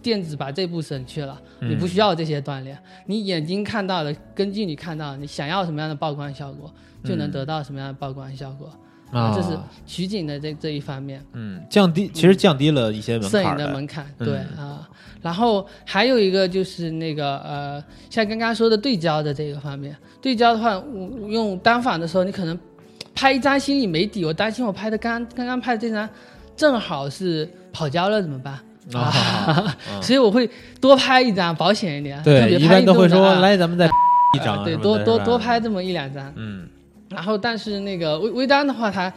[0.05, 6.71] 电子把这步省去了，你不需要这些锻炼，你眼睛看到的，根据你看到的，你想要什么样的曝光效果，
[7.03, 8.71] 就能得到什么样的曝光效果。
[9.11, 11.25] 啊，这是取景的这这一方面。
[11.33, 14.89] 嗯降低，其实降低了一些门摄影的门槛，嗯对啊。
[15.23, 22.59] 然后还有一个就是那个呃，像刚刚说的对焦的这个方面，对焦的话，我我用单反的时候，你可能
[23.15, 26.09] 拍一张心里没底，我担心我拍的刚刚刚拍的这张
[26.57, 28.59] 正好是跑焦了怎么办？
[28.93, 30.49] 啊， 所以我会
[30.81, 32.19] 多拍一张，保险一点。
[32.19, 33.87] 特对，一般都会说来，咱们再
[34.35, 36.33] 一呃张，对，多多多拍这么一两张。
[36.37, 36.69] 嗯
[37.11, 39.13] 然后，但是那个微微单的话，它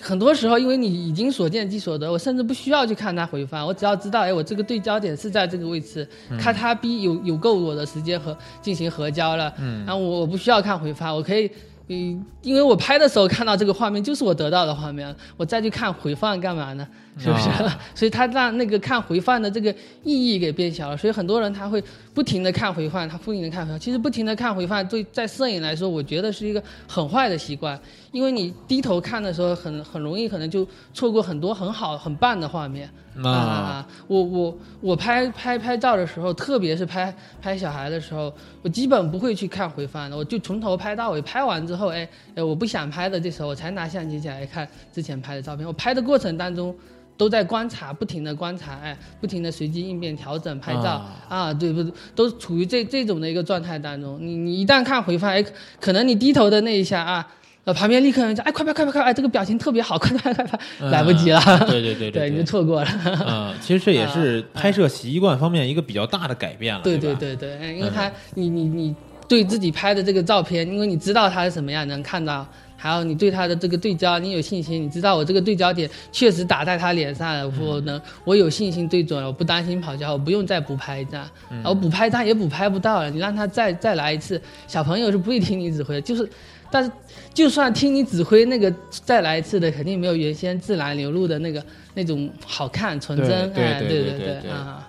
[0.00, 6.08] 很多时候因为你已经所见即所得，我甚至不需要去看它回放，我只要知道，哎，我这个对焦点是在这个位置，
[6.38, 11.50] 看它逼有有够我的时间和进行合焦了，嗯然后我我不需要看回放，我可以。
[11.88, 16.86] 嗯，因为我拍的时候看到这个画面就是我得到的画面，我再去看回放干嘛呢？
[17.18, 17.48] 是不是？
[17.48, 19.74] 啊 所以他让那个看回放的这个
[20.04, 20.96] 意义给变小了。
[20.96, 21.82] 所以很多人他会
[22.18, 23.78] 不停的看回放，他不停的看回放。
[23.78, 32.90] 其实不停的看回放，对在摄影来说，我觉得是一个很坏的习惯，因为你低头看的时候很很容易可能就错过很多很好很棒的画面。
[33.22, 33.88] 啊啊啊啊！
[34.08, 41.22] 我我我拍拍拍照的时候，特别是拍拍小孩的时候，我基本不会去看回放的，我就从头拍到尾。
[41.22, 45.64] 拍完之后，哎哎，我不想拍的这时候，我才拿相机起来看之前拍的照片。
[45.64, 46.74] 我拍的过程当中。
[47.18, 51.84] 都在观察，不停的观察，哎，不停的随机应变调整拍照啊啊对不？
[52.14, 54.16] 都处于这这种的一个状态当中。
[54.20, 55.44] 你你一旦看回放，哎，
[55.80, 57.26] 可能你低头的那一下啊，
[57.64, 60.58] 呃，旁边立刻有人讲，哎，快拍快拍快拍，哎，这个表情特别好， 快拍快拍，
[60.90, 62.88] 来不及了，嗯对对对 对，你就，错过了。
[63.26, 68.94] 嗯，其实这也是 拍摄习惯方面一个比较大的改变了，对对，对对因为他你你你
[69.26, 72.46] 对自己拍的这个照片，因为你知道它是什么样，能看到
[72.80, 81.28] 还有你对他的这个对焦，你有信心，你知道我这个对焦点确实打在他脸上了，我能我有信心对准了，我不担心跑焦，我不用再补拍一张，
[81.64, 86.26] 我补拍一张也补拍不到了，你让他再再来一次，小朋友是不会听你指挥的，就是，
[86.70, 86.90] 但是
[87.34, 91.60] 就算听你指挥，那个再来一次的肯定没有原先自然流露的那个
[91.94, 94.18] 那种好看纯真，哎，对对对对？
[94.18, 94.50] 对对。
[94.50, 94.87] 啊。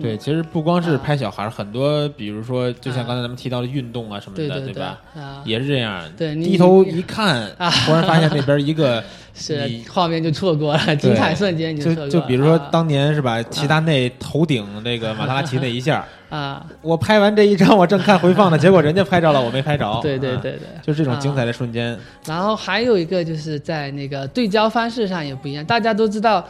[0.00, 4.98] 对，其实不光是啊拍小孩儿，很多比如说，就像啊刚才咱们提到的运动啊什么的，对对吧？
[5.14, 9.02] 啊，也是这样，对你低头一看， 啊忽然发现那边一个，
[9.34, 12.10] 是画面就错过了，精彩瞬间就错过了。
[12.10, 19.88] 就比如说啊当年是吧，齐达内头顶那个马特拉齐那一下， 啊，我拍完这一张，我正看回放呢，结果人家拍着了，我没拍着。
[19.88, 26.46] 啊，对对对对，就这种精彩啊的瞬间，然后还有一个就是在那个对焦方式上也不一样，大家都知道。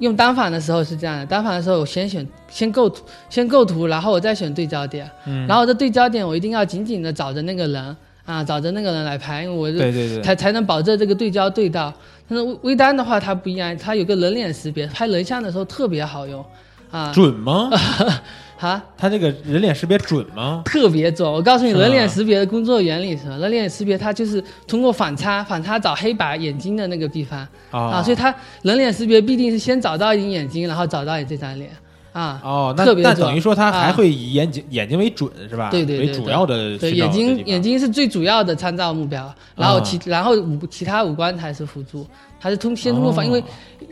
[0.00, 11.92] 用单反的时候是这样的，单反的时候我先选先构图，先构图，然后我再选对焦点，嗯然后这对焦点我一定要紧紧的找着那个人啊，找着那个人来拍，因为我是对对对，才才能保证这个对焦对到。
[12.28, 16.44] 但是微微单的话它不一样，它有个人脸识别，拍人像的时候特别好用，
[16.90, 17.70] 啊准吗？
[18.60, 20.60] 啊，他这个人脸识别准吗？
[20.66, 21.30] 特别准。
[21.30, 23.38] 我告诉你，人脸识别的工作原理是什么？
[23.38, 27.38] 人脸识别它就是通过反差，反差找黑白眼睛的那个地方
[27.70, 31.70] 啊，啊，所以它人脸识别必定是先找到你眼睛，然后找到你这张脸
[32.12, 32.38] 啊。
[32.44, 35.70] 哦，那等于说他还啊会以眼睛眼睛为准是吧？
[35.70, 42.06] 对对对对为主要的眼睛眼睛是最主要的参照目标，然后啊其、然后五其他五官才是辅助，
[42.38, 43.42] 它是通先通过反，哦因为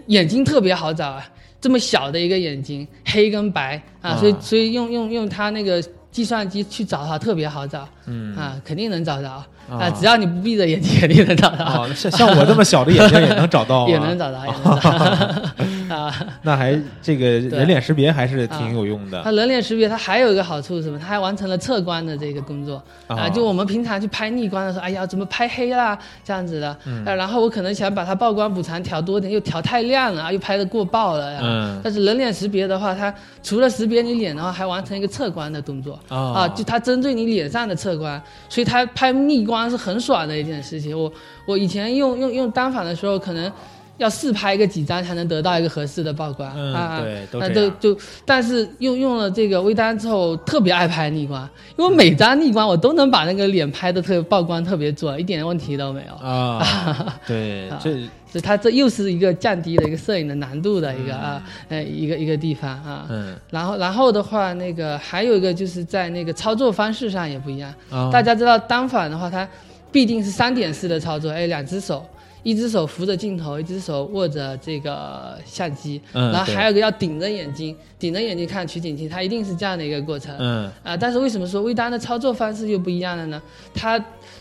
[0.09, 1.25] 眼睛特别好找啊，
[1.61, 4.17] 这么小的一个眼睛，黑跟白啊，啊。
[4.17, 8.37] 所以所以用用用它那个计算机去找它特别好找，嗯。
[8.37, 9.85] 啊，肯定能找到啊。
[9.85, 11.65] 啊，只要你不闭着眼睛，肯定能找到。
[11.65, 13.91] 哦，像像我这么小的眼睛也能找到吗？
[13.93, 15.43] 也能找到，也能找到。
[15.95, 16.15] 啊！
[16.43, 19.23] 那还这个人脸识别还是挺有用的。
[19.23, 20.99] 它人脸识别，它还有一个好处是什么？
[20.99, 22.83] 它还完成了测光的这个工作。
[23.07, 31.41] 啊、啊就我们平常去拍逆光的时候，哎呀，怎么拍黑啦这样子的，然后我可能想把它曝光补偿调多点，又调太亮了，啊又拍的过曝了呀。
[31.43, 31.81] 嗯。
[31.83, 35.99] 但是人脸识别的话，它除了识别你脸的话，还完成一个测光的动作。
[36.09, 40.95] 啊啊，就它针对你脸上的测光，所以它拍逆光是很爽的一件事情。
[40.99, 41.11] 我
[41.47, 43.51] 我以前用用用单反的时候，可能
[43.97, 47.01] 要试拍个几张才能得到一个合适的曝光、嗯啊。
[47.01, 56.15] 对那就就，但是用用了这个微单之后，特别爱拍逆光，因为每张逆光我都能把那个脸拍的特曝光特别准，一点问题都没有。
[56.15, 56.63] 啊，
[57.27, 63.07] 对，这所以它这又是一个降低了一个摄影的难度的一个、啊，呃，一个一个地方啊。
[63.09, 67.75] 嗯然后，然后的话，那个还有一个就是在那个操作方式上也不一样。
[67.91, 69.49] 啊，大家知道单反的话，它
[69.91, 72.07] 必定是三点式的操作，哎，两只手，
[72.43, 80.37] 一只手扶着镜头，一只手握着这个相机，嗯然后还有一个要顶着眼睛，顶着眼睛看取景器，它一定是这样的一个过程。
[80.39, 83.41] 嗯啊，但是为什么说微单的操作方式又不一样了呢？
[83.75, 83.99] 它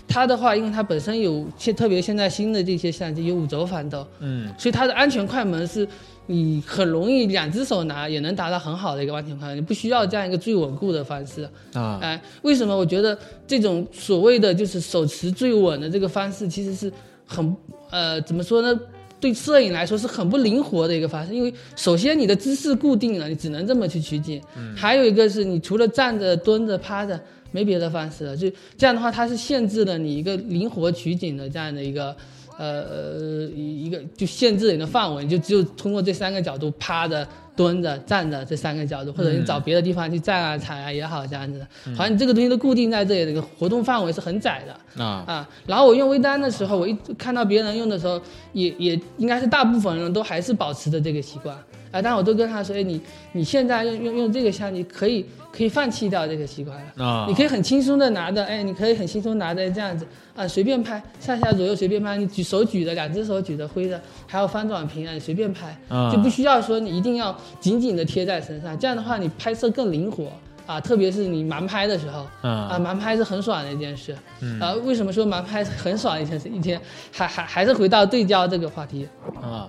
[0.08, 4.48] 它的话，因为它本身有现特别现在新的这些相机有五轴反抖，嗯。
[4.58, 5.88] 所以它的安全快门是
[6.28, 11.48] 你很容易两只手拿也能达到很好的一个安全快门，你不需要这样一个最稳固的方式。
[11.74, 12.00] 啊。
[12.02, 16.92] 哎，为什么我觉得这种所谓的就是手持最稳的这个方式，其实是
[17.26, 17.56] 很
[17.90, 18.80] 呃怎么说呢？
[19.20, 24.76] 对摄影来说是很不灵活的一个方式，因为首先你的姿势固定了，你只能这么去取景；嗯。
[24.76, 27.20] 还有一个是你除了站着、蹲着、趴着，
[27.52, 28.36] 没别的方式了。
[28.36, 32.16] 就这样的话，它是限制了你一个灵活取景的这样的一个
[32.58, 41.68] 呃呃一一个就限制你的范围，你就只有通过这三个角度趴着、蹲着、站着这三个角度，或者你找别的地方去站啊、踩啊也好，这样子的。
[41.96, 45.04] 好像你这个东西都固定在这里，这个活动范围是很窄的。
[45.04, 48.20] 啊啊，然后我用微单的时候，我一看到别人用的时候，
[48.54, 51.56] 也也应该是大部分人都还是保持着这个习惯
[51.98, 52.02] 啊。
[52.02, 57.06] 但我都跟他说，哎，你你现在用用用这个相机，可以可以放弃掉这个习惯了。
[57.06, 60.06] 啊，你可以很轻松的拿着，哎，你可以很轻松拿着这样子
[60.36, 70.32] 啊，随便拍，上下左右随便拍，你举手举着，两只手举着挥着，还有翻转屏啊，你随便拍，啊就不需要说你一定要紧紧的贴在身上，这样的话你拍摄更灵活
[70.68, 74.16] 啊，特别是你盲拍的时候啊啊，盲拍是很爽的一件事。
[74.60, 76.50] 啊，为什么说盲拍是很爽的一件事？
[76.50, 76.80] 一天
[77.12, 79.08] 还还还是回到对焦这个话题
[79.42, 79.66] 啊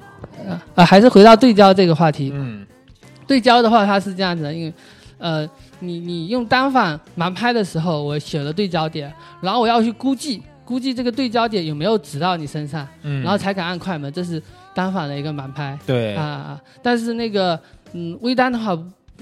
[0.46, 2.32] 啊啊，还是回到对焦这个话题。
[2.34, 2.66] 嗯
[3.28, 4.74] 对焦的话，它是这样子的，因为，
[5.18, 5.48] 呃，
[5.80, 14.42] 你你用单反盲拍的时候，我选了对焦点，然后我要去估计估计这个对焦点有没有指到你身上，嗯，然后才敢按快门，这是
[14.74, 16.60] 单反的一个盲拍对啊啊。
[16.82, 17.60] 但是那个
[17.92, 18.76] 嗯微单的话。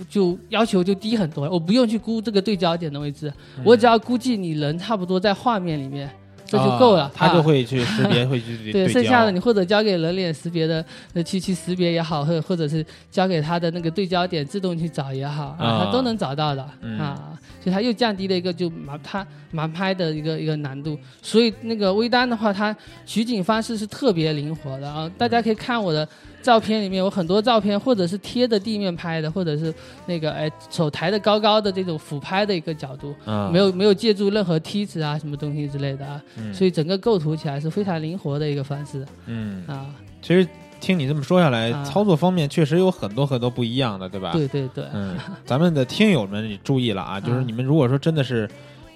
[0.09, 6.11] 就要求就低很多，我不用去估这个对焦点的位置，嗯我只要估计你人差不多在画面里面，
[6.44, 7.04] 这就够了。
[7.04, 17.33] 啊他就啊会去识别， 会去对，焦剩下的你或者交给人脸识别的呃去去识别也好，或者或者是交给它的那个对焦点自动去找也好啊啊，它都能找到的嗯啊，
[17.64, 20.98] 所以它又降低了一个就盲拍盲拍的一个一个难度。
[21.23, 26.06] 所以那个微单的话，它取景方式是特别灵活的啊，大家可以看我的。
[26.47, 29.75] 照片里面有很多照片，或者是贴着地面拍的，或者是
[30.07, 39.87] 那个哎手抬得高高的这种俯拍的一个角度，啊，没有没有借助任何梯子啊什么东西之类的啊，嗯，所以整个构图起来是非常灵活的一个方式嗯，啊。
[40.23, 40.49] 其实
[40.81, 41.83] 听你这么说下来，啊。
[41.83, 44.31] 操作方面确实有很多很多不一样的，对吧？
[44.31, 48.49] 对对对，嗯，咱们的听友们也注意了啊， 就是啊你们如果说真的是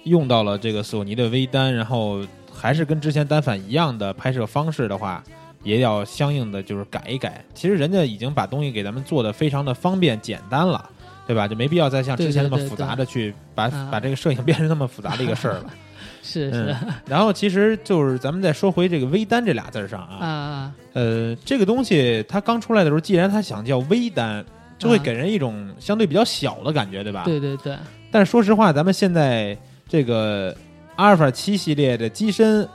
[0.05, 5.21] 用到了这个索尼的微单，然后还是跟之前单反一样的拍摄方式的话，
[5.63, 7.43] 也要相应的就是改一改。
[7.53, 10.89] 其实人家已经把东西给咱们做的非常的方便简单了。
[11.27, 11.47] 对吧？
[11.47, 15.65] 就没必要再像之前那么复杂的去把啊把这个摄影变成那么复杂的一个事儿了。
[16.21, 24.43] 是嗯是，然后其实就是咱们再说回这个微单这俩字儿上啊啊，呃，这个东西它刚出来的时候，既然它想叫微单，
[24.77, 27.23] 就会啊给人一种相对比较小的感觉，对吧？。
[27.23, 27.77] 对对对，
[28.11, 29.57] 但是说实话，咱们现在
[29.87, 30.53] 这个
[30.97, 32.67] 阿尔法七系列的机身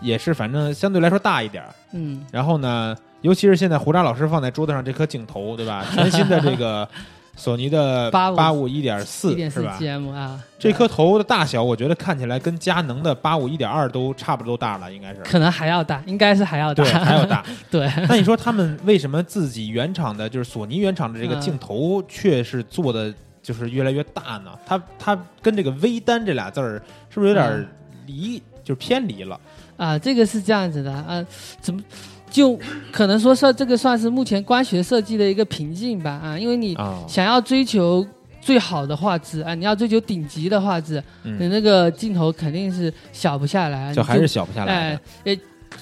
[0.00, 1.70] 也是反正相对来说大一点儿。
[1.92, 5.84] 嗯，然后呢，尤其是现在胡渣老师放在桌子上这颗镜头，对吧？
[5.94, 6.88] 全新的这个
[7.36, 15.20] 索尼的85八五一点四是吧？GM 啊，这颗头的大小，我觉得看起来跟佳能的八五一点二都差不多大了，应该是。
[15.22, 17.44] 可能还要大，应该是还要大，对，还要大。
[17.70, 24.50] 对，那你说他们为什么自己原厂的，就是索尼原厂的这个嗯镜头，却是做的就是越来越大呢？
[24.66, 27.66] 它它跟这个微单这俩字儿是不是有点儿
[28.06, 29.40] 离，就是偏离了？
[29.80, 31.24] 啊，这个是这样子的啊，
[31.58, 31.80] 怎么
[32.30, 32.58] 就
[32.92, 38.06] 可能说是这个算是目前光学设计的一个瓶颈吧啊，因为你啊，想要追求
[38.42, 45.00] 最好的画质啊，你要追求顶级的画质，你嗯，那个镜头肯定是小不下来，你就还是小不下来。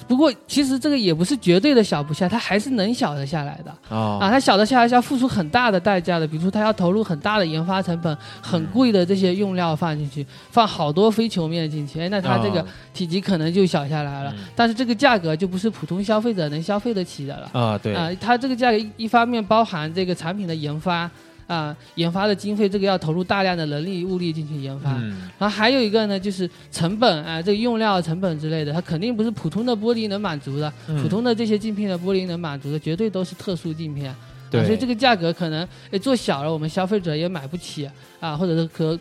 [0.07, 4.17] 不过，其实这个也不是绝对的小不下，它还是能小得下来的啊。
[4.19, 14.31] 啊它小得下来是要付出很大的代价的，比如说它要投入很大的研发成本，很贵的这些用料放进去，放好多非球面进去，哎，那它这个啊体积可能就小下来了。
[14.35, 17.49] 嗯但是这个价格就不是普通消费者能消费得起的了。
[17.53, 21.09] 啊，对，啊，它这个价格一一方面包含这个产品的研发
[21.49, 24.93] 啊，研发的经费，这个要投入大量的人力物力进行研发。
[24.97, 34.13] 嗯然后还有一个呢，就是成本啊，这个用料成本之类的，它肯定不是普通的玻璃能满足的，嗯普通的这些镜片的玻璃能满足的，绝对都是特殊镜片。
[34.51, 37.89] 对啊，所以这个价格可能诶做小了，我们消费者也买不起
[38.19, 38.99] 啊，或者是可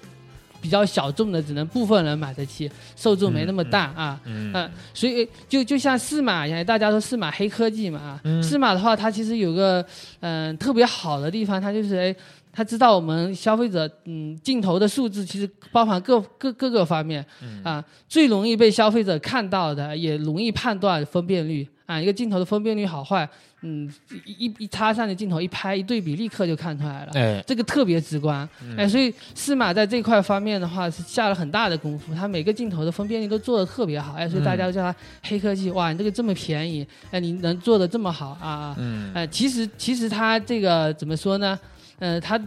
[0.60, 4.20] 比较小众的，只能部分人买得起，受众没那么大啊。
[4.24, 9.84] 嗯嗯，所以就就像适马一样，大家说适马黑科技嘛啊，嗯适马的话，它其实有个
[10.20, 12.16] 嗯、特别好的地方，它就是哎，
[12.52, 17.62] 它知道我们消费者嗯镜头的数字其实包含各各各个方面嗯。
[17.62, 23.28] 啊，最容易被消费者看到的，也容易判断分辨率啊，一个镜头的分辨率好坏，
[23.62, 23.90] 嗯，
[24.26, 27.12] 一一一插上的镜头一拍一对比，立刻就看出来了。
[27.14, 28.76] 哎，这个特别直观，嗯。
[28.76, 39.10] 哎，所以适马在这块方面的话是下了很大的功夫，它每个镜头的分辨率都做的特别好，哎，所以大家都叫它黑科技，哇，你这个这么便宜，哎，你能做的这么好啊，嗯。
[39.14, 41.58] 哎，其实其实它这个怎么说呢？
[41.98, 42.40] 呃，他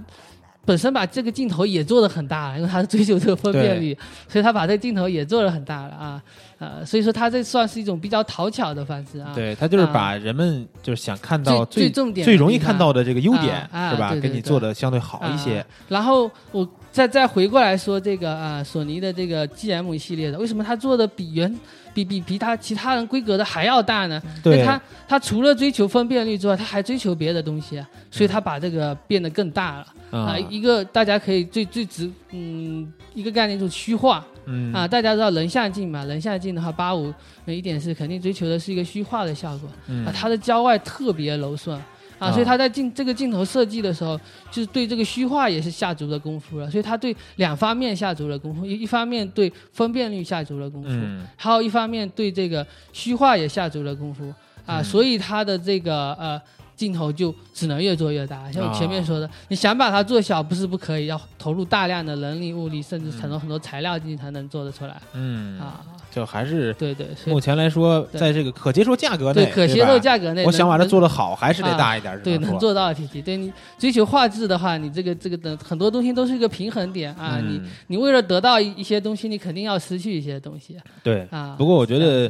[0.63, 3.97] 本身把这个镜头也做的很大了，因为他是追求这个分辨率，
[4.27, 6.21] 所以他把这个镜头也做的很大了啊，
[6.59, 14.15] 呃，所以说他这算是一种比较讨巧的方式啊，对，他就是啊把人们就是想看到最最最重点最容易看到的这个优点啊啊是吧？
[14.15, 15.65] 给你做的相对好一些啊。
[15.87, 21.59] 然后我再再回过来说这个啊，索尼的这个 GM 系列的，为什么它做的比原
[21.93, 24.21] 比比比它其他人规格的还要大呢？
[24.25, 30.19] 因对为，它它除了追求分辨率之外，它还追求别的东西啊，所以它把这个变得更大了啊。
[30.31, 37.13] 啊，一个大家可以最最直嗯一个概念就是虚化嗯啊，大家知道人像镜嘛，人像镜的话，八五
[37.45, 39.69] 一点是肯定追求的是一个虚化的效果。
[39.87, 41.79] 嗯啊，它的焦外特别柔顺
[42.21, 44.19] 啊，啊所以他在镜这个镜头设计的时候，
[44.51, 54.23] 就是对这个虚化也是下足了功夫了，所以他对两方面下足了功夫，一一方面对分辨率下足了功夫，嗯还有一方面对这个虚化也下足了功夫
[54.65, 56.41] 啊，嗯所以它的这个呃。
[56.81, 65.79] 镜头就只能越做越大，像我前面啊说的，你想把它做小不是不可以，要投入大量的人力物力，甚至很多很多材料进去才能做得出来嗯，啊。
[66.09, 72.17] 就还是对对，目前来说，在这个可接受价格内，对可接受价格内，我想把它做得好，还是得啊大一点。
[72.17, 73.21] 只对，能做到的体积。
[73.21, 77.39] 对你追求画质的话，你这个这个的很多东西都是一个平衡点啊。
[77.39, 81.27] 你嗯你为了得到一一些东西，你肯定要失去一些东西对。
[81.29, 81.55] 啊。
[81.57, 82.29] 不过我觉得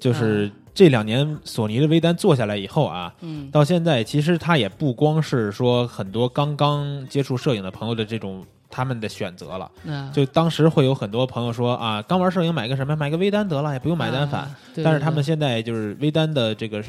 [0.00, 3.50] 就是这两年索尼的微单做下来以后啊，嗯。
[3.50, 9.70] 到现在其实它也不光是说很多刚刚接触摄影的朋友的这种他们的选择了。
[9.82, 14.42] 那就当时会有很多朋友说啊，刚玩摄影买个什么，买个微单得了，也不用买单反。
[14.42, 16.82] 啊对但是他们现在就是微单的这个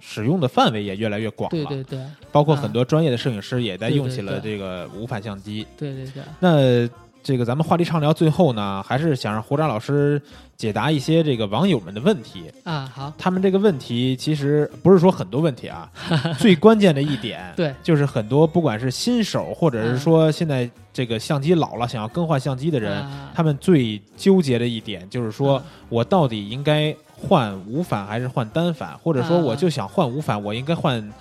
[0.00, 2.00] 使用的范围也越来越广了，对对对。
[2.30, 5.66] 包括很多专业的摄影师也在用起了这个无反相机。
[5.78, 6.88] 对对对，那
[7.22, 10.20] 这个咱们话题畅聊，最后呢，还是想让胡渣老师
[10.56, 12.50] 解答一些这个网友们的问题。
[12.64, 15.90] 啊好，他们这个问题其实不是说很多问题啊，
[16.38, 31.12] 最关键的一点， 对就是很多不管是新手，或者是说现在这个相机老了想要更换相机的人，啊他们最纠结的一点就是说啊我到底应该换无反还是换单反，或者说啊我就想换无反，我应该换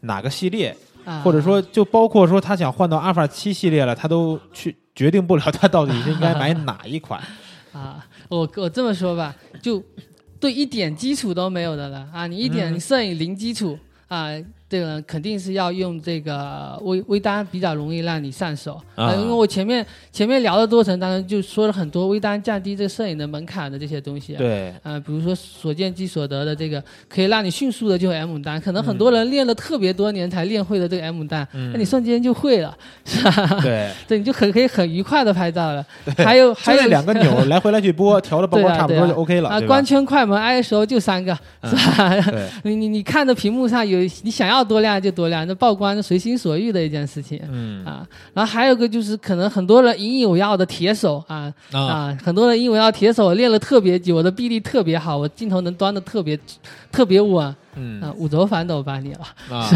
[0.00, 7.22] 哪个系列，啊或者说就包括说他想换到阿尔法七系列了，他都去决定不了他到底是应该买哪一款。
[7.72, 9.32] 啊，我我这么说吧，
[9.62, 9.80] 就
[10.40, 12.26] 对一点基础都没有的了啊！
[12.26, 13.78] 你一点摄影零基础
[14.08, 14.30] 啊，
[14.68, 24.34] 这个肯定是要用这个微微单比较容易让你上手啊因为我前面前面聊的过程当中就说了很多微单降低这个摄影的门槛的这些东西。。
[24.34, 33.60] 对，啊、比如说所见即所得的这个，可以让你迅速的就 M 单，可能很多人练了特别多年才练会的这个 M 单，嗯那你瞬间就会了， 是吧？
[33.62, 35.84] 对，对，你就很可以很愉快的拍照了。
[36.18, 42.20] 还有 还有两个钮来回来去拨，调的曝光差不多就 OK 了，啊，光圈、快门、ISO 就三个，是吧？
[42.30, 47.40] 对， 你你你看着屏幕上有你想要多亮就多亮，那曝光是随心所欲的一件事情。
[47.50, 47.84] 嗯。
[47.84, 51.80] 啊，然后还有个就是，可能很多人引以为傲的铁手啊啊。
[51.80, 56.38] 啊，很多人引以为傲铁手，我练了特别久，我的臂力特别好，我镜头能端的特别
[56.92, 58.02] 特别稳嗯。
[58.02, 59.68] 啊，五轴反斗把你了啊，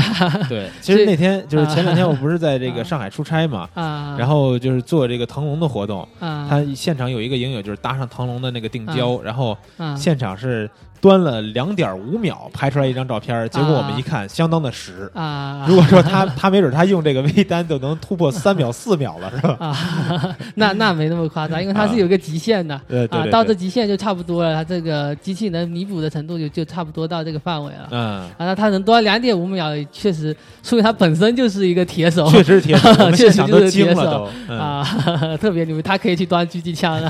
[0.48, 2.84] 对，其实那天就是前两天我不是在这个啊。
[2.84, 9.96] 上海出差嘛，啊，然后就是做这个腾龙的活动，啊，他现场有一个影友就是搭上腾龙的那个定焦，然后啊。
[9.96, 10.68] 现场是
[11.02, 15.10] 端了两点五秒拍出来一张照片，结果我们一看相当的实。
[15.14, 19.56] 啊，如果说他他没准他用这个微单就能突破三秒四秒了，是吧？
[19.58, 19.76] 啊，
[20.54, 22.76] 那那没那么夸张，因为它是有个极限的。
[22.76, 23.32] 啊，对对对。
[23.32, 27.88] 到这极限就差不多了，它这个机器能弥补的程度就就差不多到这个范围了。
[27.90, 30.32] 嗯，啊，那它能端两点五秒，确实
[30.62, 34.30] 说明它本身就是一个铁手，确实是铁手， 确实都就是铁手。
[34.48, 34.86] 啊，
[35.40, 37.08] 特别牛逼，它可以去端狙击枪了。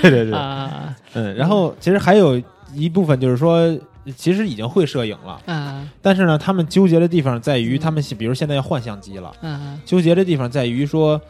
[0.00, 0.94] 对对对，啊。
[1.14, 2.40] 嗯，然后其实还有
[2.72, 3.76] 一部分就是说，
[4.16, 11.20] 其实已经会摄影了，嗯但是呢，他们纠结的地方在于，他们比如现在要换相机了，嗯纠结的地方在于说，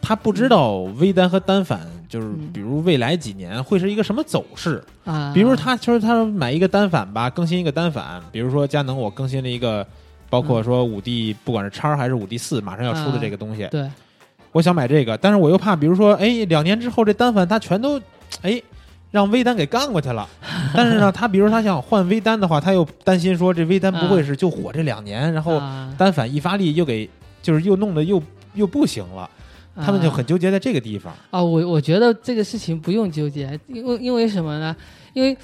[0.00, 4.82] 他不知道微单和单反，就是嗯比如未来几年会是一个什么走势。
[5.04, 5.32] 啊！
[5.34, 9.86] 比如他其实他买一个单反吧，更新一个单反，比如说佳能我更新了一个，
[10.30, 13.86] 包括说五 D，不管是叉还是五 D 四，马上要出的这个东西，对
[14.52, 18.00] 我想买这个，但是我又怕，比如说，哎，两年之后这单反它全都，
[18.40, 18.62] 哎。
[19.10, 20.28] 让微单给干过去了，
[20.74, 27.08] 但是呢，他比如他想换微单的话，他又担心说这微单不会是就火这两年，然后啊单反一发力又给
[27.40, 28.22] 就是又弄得又
[28.54, 29.28] 又不行了，
[29.76, 31.14] 他们就很纠结在这个地方。
[31.30, 34.74] 啊，我我觉得这个事情不用纠结，因为因为什么呢？
[35.14, 35.34] 因为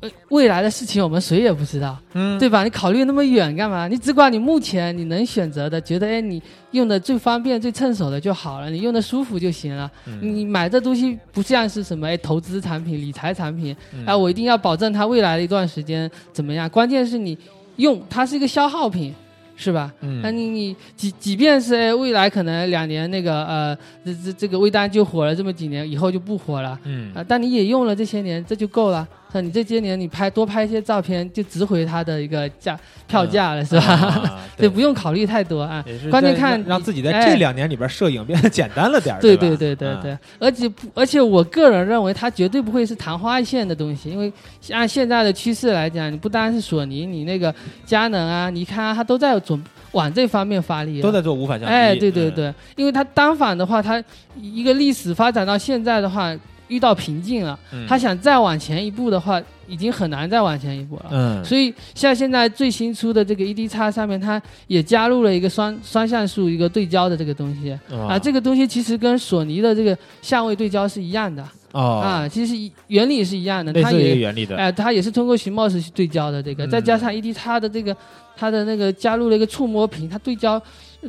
[0.00, 2.62] 呃未来的事情我们谁也不知道，嗯，对吧？
[2.64, 3.88] 你考虑那么远干嘛？
[3.88, 6.42] 你只管你目前你能选择的，觉得哎你
[6.72, 9.90] 用的最方便、最趁手的就好了，你用的舒服就行了。
[10.06, 16.68] 嗯你买这东西不像是什么哎投资产品、理财产品，嗯哎我一定要保证它未来的一段时间怎么样？
[16.68, 17.36] 关键是你
[17.76, 19.14] 用它是一个消耗品。
[19.58, 19.90] 是吧？
[20.02, 23.74] 嗯那你你即即便是哎未来可能两年那个呃
[24.04, 29.08] 这这这个微单就火了这么几年，以后就不火了，嗯啊，但你也用了这些年，这就够了。
[29.32, 33.86] 那你这些年你拍多拍一些照片，就值回它的一个价票价了，是吧？
[33.86, 35.84] 啊对，不用考虑太多啊。
[36.10, 37.26] 关键看让让自己在哎。
[37.26, 39.22] 这两年里边摄影变得简单了点儿，吧？
[39.22, 39.88] 对对对对。
[39.88, 44.32] 嗯对，而且而且我个人认为它绝对不会是昙花一现的东西，因为
[44.70, 47.54] 按现在的趋势来讲，你不单是索尼，你那个
[47.84, 49.62] 佳能啊、尼康啊，它都在准
[49.92, 51.74] 往这方面发力，都在做无反相机。
[51.74, 54.02] 哎，对对嗯，对，因为它单反的话，它
[54.40, 56.34] 一个历史发展到现在的话，
[56.68, 57.58] 遇到瓶颈了，
[57.88, 61.06] 他想再往前一步的话，已经很难再往前一步了。
[61.10, 67.70] 嗯，所以像现在最新出的这个 E D X 上面，它也加入了一个双双像素一个对焦的这个东西。
[68.08, 71.46] 啊，这个东西其实跟索尼的这个相位对焦是一样的。
[71.72, 72.00] 哦。
[72.04, 72.54] 啊，其实
[72.88, 76.70] 原理是一样的，它也原理的，哎，它也是通过 CMOS 去对焦的这个，嗯。
[76.70, 77.96] 再加上 ED 叉的这个
[78.36, 80.60] 它的那个加入了一个触摸屏，它对焦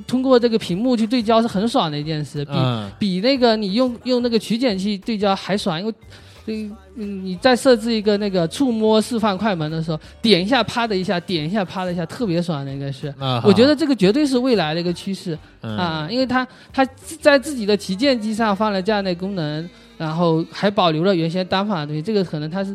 [0.06, 5.94] 通过这个屏幕去对焦是很爽的一件事，比嗯比那个你用用那个取景器对焦还爽，因为。
[6.50, 13.14] 嗯，嗯你在设置一个那个触摸释放快门的时候，点一下啪的一下，点一下啪的一下，特别爽的一个是。
[13.20, 16.88] 啊我觉得这个绝对是未来的一个趋势嗯啊，因为它它
[17.20, 22.74] 在自己的旗舰机上放了这样的功能，然后还保留了原先单反的东西，这个可能它是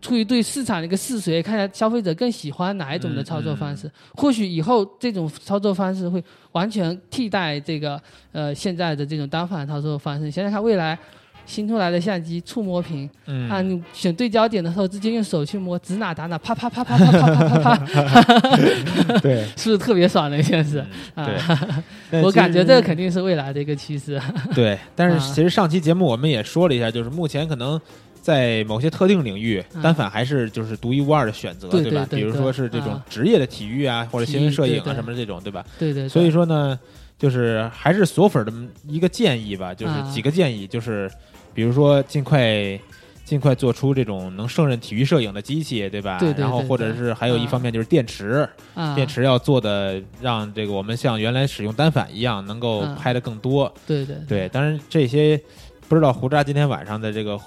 [0.00, 3.90] 出于对市场的一个试水，看一下消费者更喜欢哪一种的操作方嗯式。
[4.14, 6.22] 或许以后这种操作方式会
[6.52, 8.00] 完全替代这个
[8.32, 10.30] 呃现在的这种单反操作方式。
[10.30, 10.96] 想想看未来
[11.44, 20.84] 新出来的相机触摸屏，嗯啊，你选对焦点的时候，直接用手去摸，指哪打哪，啪啪啪啪啪啪啪啪啪，对， 是不是特别爽的一件事？
[21.14, 24.20] 嗯啊，对 我感觉这个肯定定是未来的一个趋势。
[24.54, 24.76] 对。
[24.96, 27.80] 但是 啊其实上期节目我们也说了一下，就是目前可能。
[28.26, 29.80] 在某些特定领域，嗯。
[29.80, 33.04] 单反还是就是独一无二的选择，对对对比如说是这种啊。
[33.08, 35.64] 职业的体育啊，或者新闻摄影啊什么的这种，对吧？
[35.78, 36.76] 对对，所以说呢，
[37.16, 38.52] 就是还是索粉的
[38.88, 40.10] 一个建议吧，就是啊。
[40.12, 41.08] 几个建议，就是
[41.54, 42.76] 比如说尽快
[43.24, 46.18] 尽快做出这种能胜任体育摄影的机器，对吧？
[46.18, 47.46] 对对对然后或者是还有一啊。
[47.46, 52.98] 方面就是电池，啊，电池要做的让这个我们像原来使用单反一样，能够啊。
[53.00, 53.72] 拍的更多。
[53.86, 55.40] 对对对，当然这些
[55.88, 57.38] 不知道胡渣今天晚上的这个。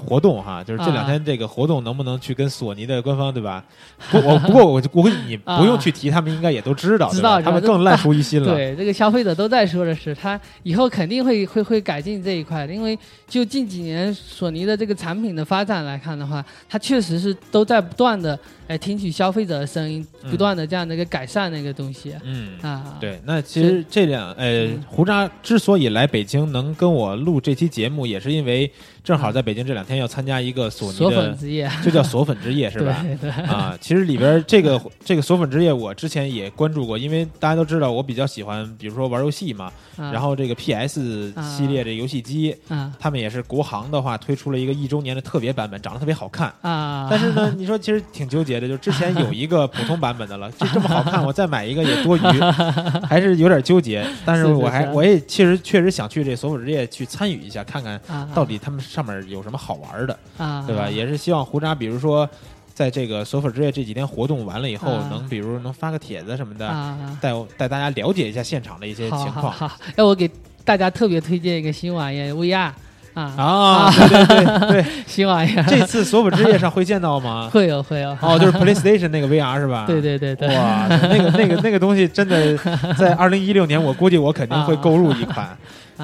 [0.00, 3.62] 活动哈，就是这两啊天这个活动能不能去跟索尼的官方对吧？
[4.10, 8.54] 不，我不过我我你不用去提，他们应该也都知道， 知道他们更烂熟于心了。
[8.54, 12.98] 对， 这个消费者都在说的是，他以后肯定会会会改进这一块的，因为
[13.28, 28.70] 就近几年索尼的这个产品的发展来看的话，它确实是都在不断的哎听取消费者的声音，嗯不断的这样的一个改善那个东西嗯，啊。，对，那其实这两呃，嗯胡渣之所以来北京能跟我录这期节目，也是因为
[29.02, 31.70] 正好在北京这两天要参加一个索尼的，之夜。
[31.82, 32.96] 就叫索粉之夜 是吧？
[33.02, 33.30] 对对。
[33.44, 40.10] 啊，其实里边这个这个索粉之夜，我之前也关注过，因为大家都知道我比较喜欢，比如说玩游戏嘛，啊。
[40.12, 41.42] 然后这个 PS 啊。
[41.42, 42.92] 系列这游戏机，啊。
[42.98, 46.52] 他们也是国行的话推出了一个一周年的特别版本，长得特别好看。
[46.60, 52.20] 啊，但是呢，你说其实挺纠结的，就之前有 一个普通版本的了，就这么好看，我再买一个也多余，
[53.08, 54.06] 还是有点纠结。
[54.24, 54.90] 但是我还是。
[54.90, 60.90] 我也确实确实想去这索粉之夜去参与一下，看看啊到底他们上面有什么好玩的，啊，对吧？
[60.90, 62.28] 也是希望胡渣，比如说
[62.74, 65.06] 在这个索粉之夜这几天活动完了以后，啊。
[65.08, 69.52] 能比如能发个帖子什么的，啊，带我带大家了解一下现场的一些情好好况。
[69.52, 70.28] 好，要我给
[70.64, 72.72] 大家特别推荐一个新玩意 VR
[73.14, 77.48] 啊，啊，对对对对， 新玩意儿这次索粉之夜上会见到吗？
[77.54, 78.10] 会有会有。
[78.20, 79.84] 哦，就是 PlayStation 那个 VR 是吧？
[79.88, 82.56] 对对对对，哇，那个那个那个东西真的，
[82.98, 85.46] 在二零一六年，我估计我肯定会购入一款。
[85.46, 85.58] 啊，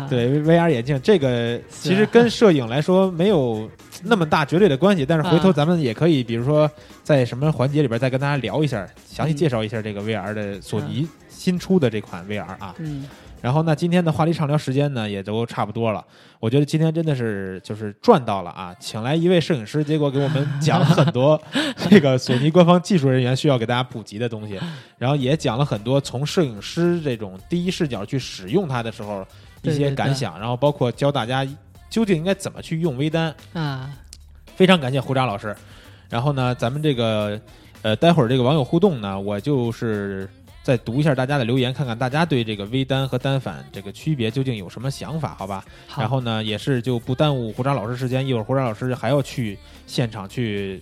[0.09, 3.71] 对 VR 眼镜，这个其实跟摄影来说没有
[4.05, 6.71] 那么大绝对的关系，但是回头啊咱们也可以，比如说
[7.03, 12.75] 在什么环节里边再跟大家聊一下，详细介绍一下这个 VR 的索尼新出的这款 VR 啊。
[12.79, 13.05] 嗯
[13.43, 16.05] 然后呢，今天的话题畅聊时间呢也都差不多了。
[16.41, 18.75] 我觉得今天真的是就是赚到了啊！
[18.81, 21.41] 请来一位摄影师，结果给我们讲了很多
[21.89, 24.59] 这个索尼官方技术人员需要给大家普及的东西，
[24.99, 29.25] 然后也讲了很多从摄影师这种第一视角去使用它的时候
[29.67, 31.47] 一些对对对感想，然后包括教大家
[31.91, 33.35] 究竟应该怎么去用微单。
[33.53, 33.91] 啊
[34.57, 35.55] 非常感谢胡渣老师。
[36.09, 37.41] 然后呢，咱们这个
[37.83, 40.29] 呃，待会儿这个网友互动呢，我就是
[40.63, 45.65] 再读一下大家的留言，看看大家对这个微单和单反这个区别究竟有什么想法，好吧？
[45.87, 50.81] 好然后呢，也是就不耽误胡渣老师时间，一会儿胡渣老师还要去现场去。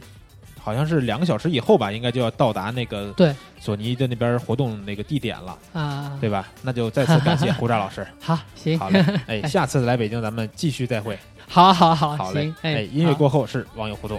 [0.64, 6.48] 好像是两个小时以后吧，应该就要到达那个对索尼的那边活动那个地点了，啊，对吧？
[6.62, 8.06] 那就再次感谢胡扎老师。
[8.18, 11.18] 好行，好嘞， 哎，下次来北京咱们继续再会。
[11.46, 14.18] 好好好，好嘞，，哎，哎，音乐过后是网友互动。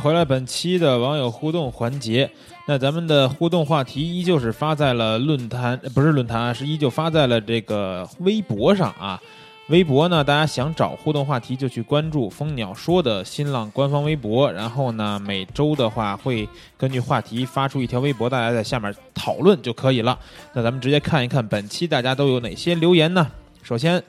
[0.00, 2.30] 回来本期的网友互动环节。
[2.66, 9.20] 那咱们的互动话题依旧是发在了论坛，不是论坛啊，是依旧发在了这个微博上啊。
[9.68, 16.48] 微博呢，大家想找互动话题就去关注“蜂鸟说”的新浪官方微博，然后呢，每周的话会
[16.78, 20.18] 根据话题发出一条微博，大家在下面讨论就可以了。
[20.54, 23.30] 那咱们直接看一看本期大家都有哪些留言呢？
[23.62, 24.02] 首先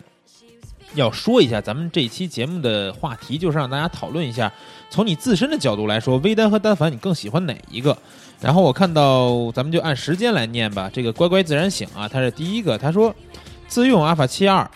[0.94, 4.52] 要说一下咱们这期节目的话题，就是让大家讨论一下，
[4.90, 7.98] 从你自身的角度来说，微单和单反你更喜欢哪一个？
[8.40, 10.90] 然后我看到咱们就按时间来念吧。
[10.92, 13.16] 这个乖乖自然醒啊，他是第一个，他说
[13.68, 14.70] 自用阿法七二。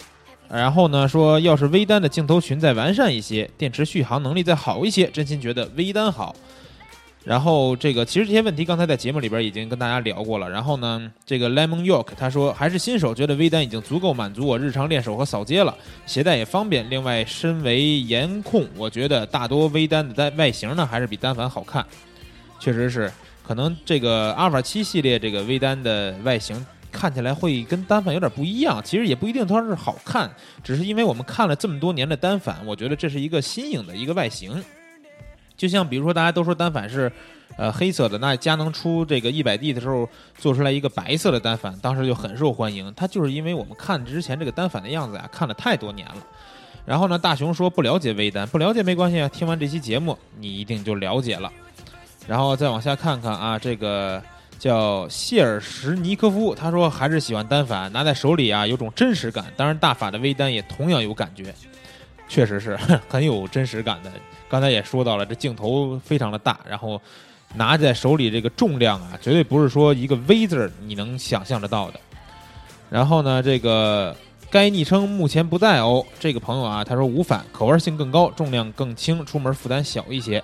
[0.48, 6.36] 然后呢，说要是微单的镜头群再完善一些，电池续航能力再好一些，真心觉得微单好。
[7.26, 10.48] 然后这个其实这些问题刚才在节目里边已经跟大家聊过了。
[10.48, 16.88] 然后呢，这个 Lemon York 他说还是新手，觉得微单已经足够满足我日常练手和扫街了，携带也方便。
[16.88, 21.84] 另外，身为颜控，我觉得大多微单的单外形呢还是比单反好看。
[22.60, 23.12] 确实是，
[23.42, 30.30] 可能这个阿尔法七系列这个微单的外形看起来会跟单反有点不一样，其实也不一定它是好看，
[30.64, 34.64] 只是因为我们看了这么多年的单反，我觉得这是一个新颖的一个外形。
[35.68, 37.12] 就像比如说大家都说单反是，
[37.58, 40.08] 呃黑色的，那佳能出这个一百 D 的时候
[40.38, 42.94] 做出来一个白色的单反，当时就很受欢迎。
[42.96, 46.18] 它就是因为我们看之前这个单反的样子呀，看了太多年了。
[46.86, 51.52] 然后呢，大雄说不了解微单，不了解没关系啊，听完这期节目你一定就了解了。
[52.28, 54.22] 然后再往下看看啊，这个
[54.60, 59.46] 叫谢尔什尼科夫，他说还是喜欢单反，拿在手里啊有种真实感。
[59.58, 61.54] 当然，大法的微单也同样有感觉，
[62.28, 62.76] 确实是
[63.10, 64.12] 很有真实感的。
[64.50, 67.02] 刚才也说到了，这镜头非常的大，然后
[67.56, 72.00] 拿在手里这个重量啊，绝对不是说一个 V 字儿你能想象得到的。
[72.90, 74.16] 然后呢，这个
[74.50, 76.06] 该昵称目前不在哦。
[76.20, 80.42] 这个朋友啊，他说无反，可玩性更高，重量更轻，出门负担小一些。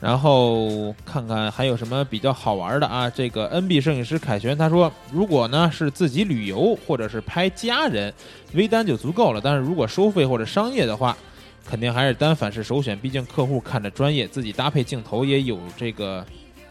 [0.00, 3.08] 然后看看还有什么比较好玩的啊？
[3.08, 8.12] 这个 NB 摄影师凯旋他说，如果呢是自己旅游或者是拍家人，
[8.54, 9.40] 微单就足够了。
[9.40, 11.16] 但是如果收费或者商业的话，
[11.64, 16.24] 肯定还是单反是首选，毕竟客户看着专业，自己搭配镜头也有这个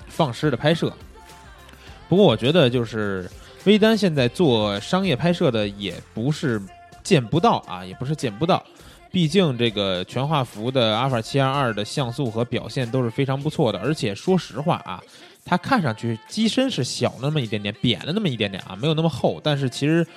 [0.08, 0.92] 放矢的拍摄。
[2.08, 3.30] 不过我觉得就是
[3.64, 6.62] 微单现在做商业拍摄的也不是
[7.04, 8.64] 见不到啊，也不是见不到。
[9.12, 15.02] 毕竟这个全画幅的阿尔法七二二的像素和表现都是非常不错的，而且说实话啊，
[15.44, 19.42] 它看上去机身是小那么一点点，扁了那么一点点啊，没有那么厚。
[19.44, 20.08] 但是其实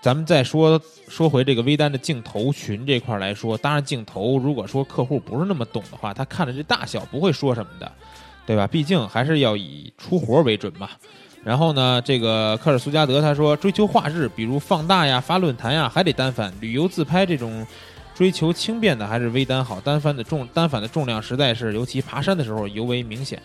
[0.00, 7.90] 咱们再说说回这个微单的镜头群这块来说，当然镜头如果说客户不是那么懂的话，他看着这大小不会说什么的，
[8.46, 8.66] 对吧？
[8.66, 10.88] 毕竟还是要以出活为准嘛。
[11.44, 17.66] 然后呢，这个科尔苏加德他说，追求画质，比如放大呀、发论坛呀，还得单反；旅游自拍这种
[18.14, 19.80] 追求轻便的，还是微单好。
[19.80, 23.40] 单反的重单反的重量实在是，尤其爬山的时候尤为明显。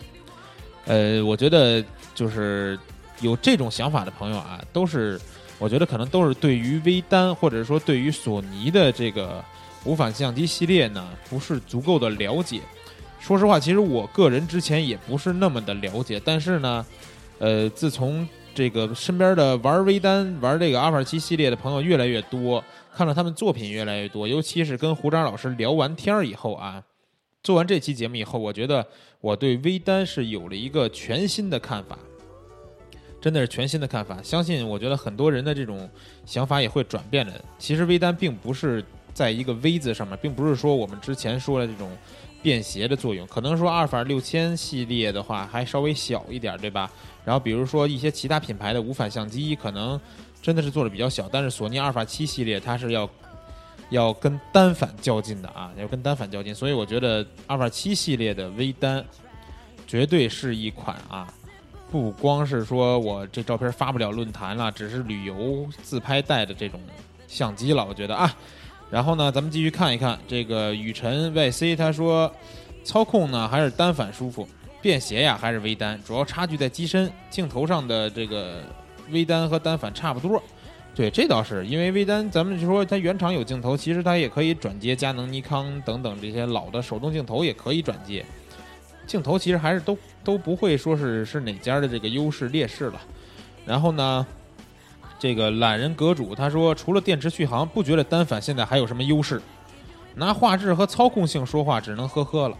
[0.86, 1.82] 呃，我觉得
[2.14, 2.78] 就是
[3.20, 5.18] 有这种想法的朋友啊，都是
[5.58, 9.42] 我觉得可能都是对于微单或者说对于索尼的这个
[9.84, 12.60] 无反相机系列呢，不是足够的了解。
[13.20, 16.84] 说实话，其实我个人之前也不是那么的了解，但是呢，
[17.38, 22.62] 呃，自从这个身边的玩微单、玩这个阿尔法七系列的朋友越来越多，
[22.94, 26.82] 看到他们作品越来越多，尤其是跟胡渣老师聊完天儿以后啊，
[27.42, 28.86] 做完这期节目以后，我觉得
[29.20, 31.98] 我对微单是有了一个全新的看法，
[33.24, 34.20] 真的是全新的看法。
[34.22, 35.88] 相信我觉得很多人的这种
[36.26, 37.32] 想法也会转变的。
[37.58, 41.90] 其实微单并不是在一个 V 字上面，并不是说我们之前说的这种
[42.42, 43.26] 便携的作用。
[43.26, 46.90] 可能说阿尔法六千系列的话还稍微小一点，对吧？
[47.24, 49.98] 然后比如说一些其他品牌的无反相机，可能
[50.42, 51.26] 真的是做的比较小。
[51.32, 53.08] 但是索尼阿尔法七系列它是要
[53.88, 56.54] 要跟单反较劲的啊，要跟单反较劲。
[56.54, 59.02] 所以我觉得阿尔法七系列的微单
[59.86, 61.32] 绝对是一款啊，
[61.94, 66.80] 不光是说我这照片发不了论坛了，只是旅游自拍带的这种
[67.28, 67.86] 相机了。
[67.88, 68.34] 我觉得啊，
[68.90, 72.28] 然后呢，咱们继续看一看这个雨辰 YC，他说
[72.82, 74.44] 操控呢还是单反舒服，
[74.82, 78.64] 便携呀还是微单，主要差距在机身，镜头上的这个
[79.10, 80.42] 微单和单反差不多。
[80.96, 88.26] 对，这倒是因为微单，咱们就说它原厂有镜头，其实它也可以转接佳能、尼康等等这些老的手动镜头也可以转接。
[89.06, 93.00] 镜头其实还是都都不会说是是哪家的这个优势劣势了。
[93.66, 94.26] 然后呢，
[95.18, 99.40] 这个懒人阁主他说，除了电池续航，不觉得单反现在还有什么优势。
[100.16, 102.56] 拿画质和操控性说话，只能呵呵了。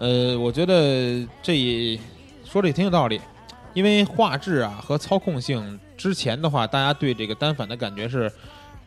[0.00, 1.98] 呃，我觉得这也
[2.44, 3.20] 说的也挺有道理，
[3.74, 8.30] 因为画质啊和操控性之前的话，大家对这个单反的感觉是，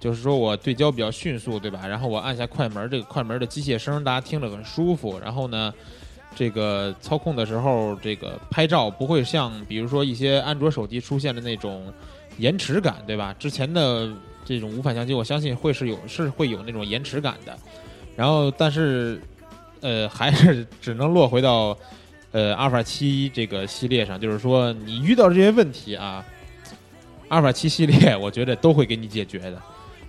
[0.01, 1.87] 就是说我对焦比较迅速，对吧？
[1.87, 5.17] 然后我按下快门，这个快门的机械声大家听着很舒服。
[5.19, 5.73] 然后呢，
[6.37, 11.91] 这个操控的时候，这个拍照不会像比如说一些安卓手机出现的那种
[12.37, 13.35] 延迟感，对吧？
[13.39, 14.07] 之前的
[14.45, 17.57] 这种无反相机，我相信会是有是会有那种延迟感的。
[18.15, 19.19] 然后，但是
[19.81, 21.75] 呃，还是只能落回到
[22.31, 26.23] 呃阿尔法七这个系列上，就是说你遇到这些问题啊，
[27.29, 29.59] 阿尔法七系列我觉得都会给你解决的。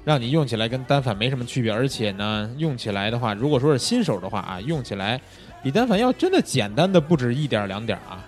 [0.05, 5.20] 让你用起来跟单反没什么区别，而且呢，用起来的话，如果说是新手的话啊，用起来
[5.62, 8.24] 比单反要真的简单的不止一点两点啊。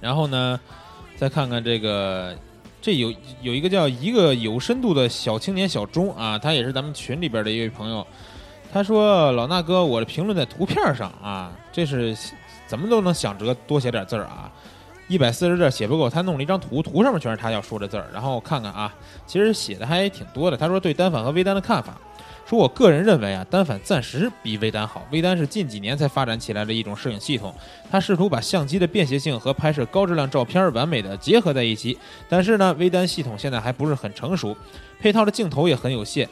[0.00, 0.58] 然后呢，
[1.16, 2.34] 再看看这个，
[2.80, 8.06] 这有有一个叫一个有深度的小青年小钟啊，他也是咱们群里边的一位朋友，
[8.72, 12.16] 他说老衲哥，我的评论在图片上啊，这是
[12.66, 14.50] 怎么都能想辙多写点字儿啊。
[15.06, 18.08] 一百四十字写不够，他弄了一张图，图上面全是他要说的字儿。
[18.12, 18.94] 然后我看看啊，
[19.26, 20.56] 其实写的还挺多的。
[20.56, 22.00] 他说对单反和微单的看法，
[22.50, 25.06] 说我个人认为啊，单反暂时比微单好。
[25.12, 27.54] 微单是近几年才发展起来的一种摄影系统，
[27.88, 31.96] 它试图把相机的便携性和拍摄高质量照片完美的结合在一起。
[32.28, 34.56] 但是呢，微单系统现在还不是很成熟，
[34.98, 36.28] 配套的镜头也很有限。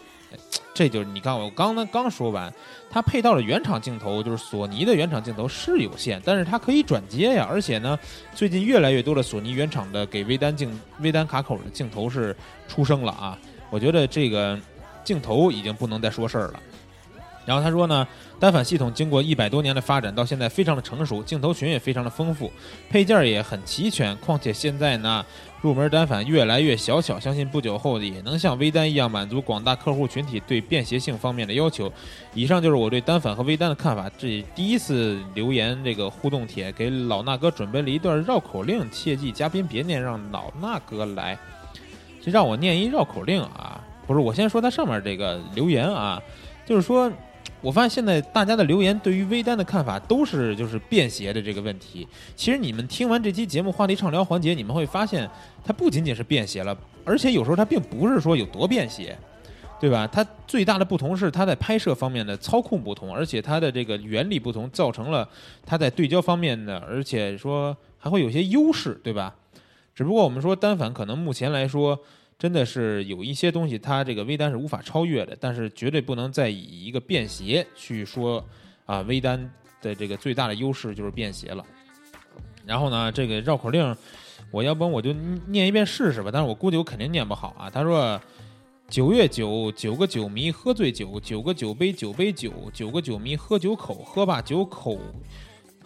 [0.74, 2.52] 这就是你看我刚刚刚说完，
[2.90, 7.46] 它配套的原厂镜头就是索尼的原厂镜头是有限，但是它可以转接呀。
[7.48, 7.96] 而且呢，
[8.34, 12.34] 最近越来越多的索尼原厂的给微单镜、微单卡口的镜头是
[12.66, 13.38] 出生了啊。
[13.70, 14.58] 我觉得这个
[15.08, 16.60] 镜头已经不能再说事儿了。
[17.46, 18.06] 然后他说呢，
[18.38, 22.52] 单反系统经过一百多年的发展，到现在非常的成熟，镜头群也非常的丰富，
[22.90, 24.14] 配件也很齐全。
[24.16, 25.24] 况且现在呢，
[25.62, 31.90] 入门单反越来越小巧，相信不久后也能像微单一样满足广大客户群体对便携性方面的要求。
[32.34, 34.10] 以上就是我对单反和微单的看法。
[34.18, 41.38] 这第一次留言这个互动帖，给老衲哥准备了一段绕口令，切记嘉宾别念，让老衲哥来。
[42.22, 46.20] 这让我念一绕口令啊，不是我先说它上面这个留言啊，
[46.66, 47.08] 就是说。
[47.60, 52.06] 我发现现在大家的留言对于微单的看法都是就是便携的这个问题。
[52.36, 55.28] 其实你们听完这期节目话题畅聊环节，你们会发现
[55.64, 59.18] 它不仅仅是便携了，而且有时候它并不是说有多便携，
[59.80, 60.06] 对吧？
[60.06, 65.28] 它最大的不同是它在拍摄方面的操控不同，而且它的这个原理不同，造成了
[65.66, 69.34] 它在对焦方面的，而且说还会有些优势，对吧？
[69.96, 71.98] 只不过我们说单反可能目前来说。
[72.38, 78.44] 真的是有一些东西，它这个微单是无法超越的，但是绝对不能再以一个便携去说
[78.86, 79.50] 啊，微单
[79.82, 81.64] 的这个最大的优势就是便携了。
[82.64, 83.96] 然后呢，这个绕口令，
[84.52, 85.12] 我要不我就
[85.48, 87.68] 念一遍试试吧，但是我估计我肯定念不好啊。
[87.68, 88.20] 他说：
[88.88, 94.96] 九月九，九个酒迷喝醉酒，九个酒杯酒杯酒，九个酒迷喝酒口，喝罢酒口。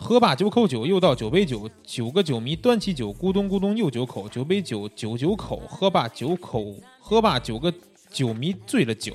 [0.02, 1.70] 喝罢九口酒，又倒九杯酒。
[1.84, 4.28] 九个酒迷端起酒，咕咚咕咚又九口。
[4.28, 5.62] 九杯酒，九九口。
[5.68, 7.72] 喝罢九口，喝罢九个
[8.10, 9.14] 酒迷醉了酒。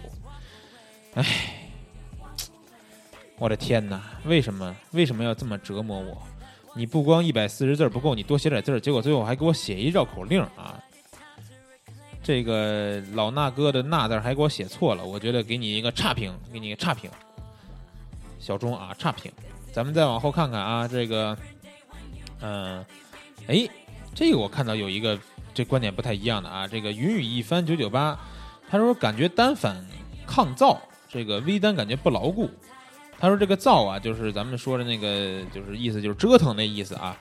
[1.15, 1.25] 唉，
[3.37, 4.01] 我的天哪！
[4.23, 6.17] 为什么为什么要这么折磨我？
[6.73, 10.81] 你不光一百四十字不够，你多写点字儿，结果最后还给我写一绕口令啊！
[12.23, 17.09] 这个老衲哥的“衲”字还给我写错了，我觉得给你一个差评，给你一个差评。
[18.39, 19.29] 小钟啊，差评。
[19.77, 21.37] 咱们再往后看看啊，这个，
[22.41, 22.83] 嗯，
[23.45, 23.69] 哎，
[24.15, 25.15] 这个我看到有一个
[25.53, 28.19] 这观点不太一样的啊，这个云雨一番九九八，
[28.67, 29.85] 他说感觉单反
[30.25, 32.49] 抗噪，这个微单感觉不牢固。
[33.19, 37.15] 他说这个噪啊，就是咱们说的那个，就是意思就是折腾那意思啊。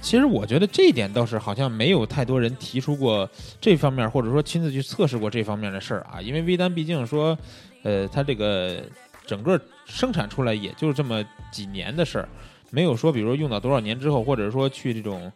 [0.00, 6.20] 其实我觉得这一点倒是好像没有太多人提出过这方面，或者说亲自去测试过这方面的事儿啊。
[6.20, 7.38] 因为微单毕竟说，
[7.84, 8.82] 呃，它这个。
[9.28, 11.22] 整个生产出来也就这么
[11.52, 12.28] 几年的事儿，
[12.70, 15.30] 没有说比如说用到多少年之后，或者说去这种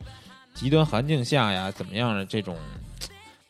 [0.55, 2.57] 极端环境下呀怎么样的这种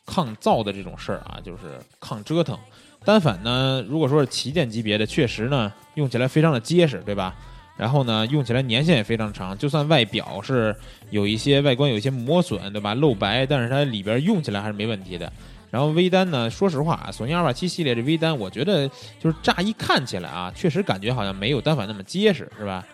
[0.05, 2.59] 抗造的这种事儿啊，就是抗折腾。
[3.05, 7.33] 单反呢，如果说是旗舰级别的，确实呢用起来非常的结实，对吧？
[7.77, 10.75] 然后呢用起来年限也非常长，就算外表是
[11.09, 12.93] 有一些外观有一些磨损，对吧？
[12.93, 15.31] 露白，但是它里边用起来还是没问题的。
[15.73, 18.87] 然后微单呢，说实话啊，索尼二八七系列这微单，我觉得
[19.19, 22.85] 就是乍一看起来啊，确实感觉好像没有单反那么结实，是吧？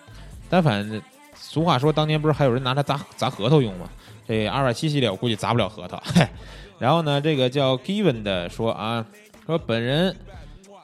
[0.49, 1.01] 单反
[1.35, 3.89] 俗话说，当年不是还有人拿它砸砸核桃用吗？
[4.25, 6.01] 这二八七系列我估计砸不了核桃。
[6.79, 9.05] 然后呢，这个叫 Given 的说啊，
[9.45, 10.15] 说本人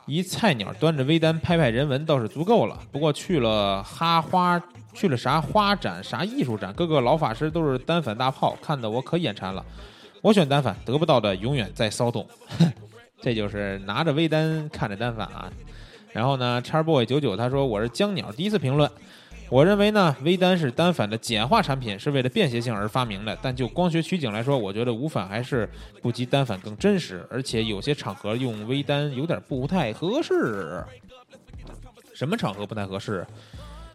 [0.06, 4.62] 一菜鸟端着微单拍拍人文倒是足够了，不过去了哈花，
[4.94, 9.66] 去了啥花展啥艺术展，各个老法师都是单反大炮，看得我可眼馋了。
[10.26, 12.28] 我选单反，得不到的永远在骚动，
[13.22, 15.54] 这就是拿着微单看着单反啊。
[16.12, 18.90] 然后呢叉 boy 九九他说我是江鸟第一次评论，
[19.52, 23.38] 我认为呢微单是单反的简化产品，是为了便携性而发明的。
[23.40, 25.70] 但就光学取景来说，我觉得无反还是
[26.02, 30.84] 不及单反更真实，而且有些场合用微单有点不太合适。
[32.16, 33.24] 什么场合不太合适？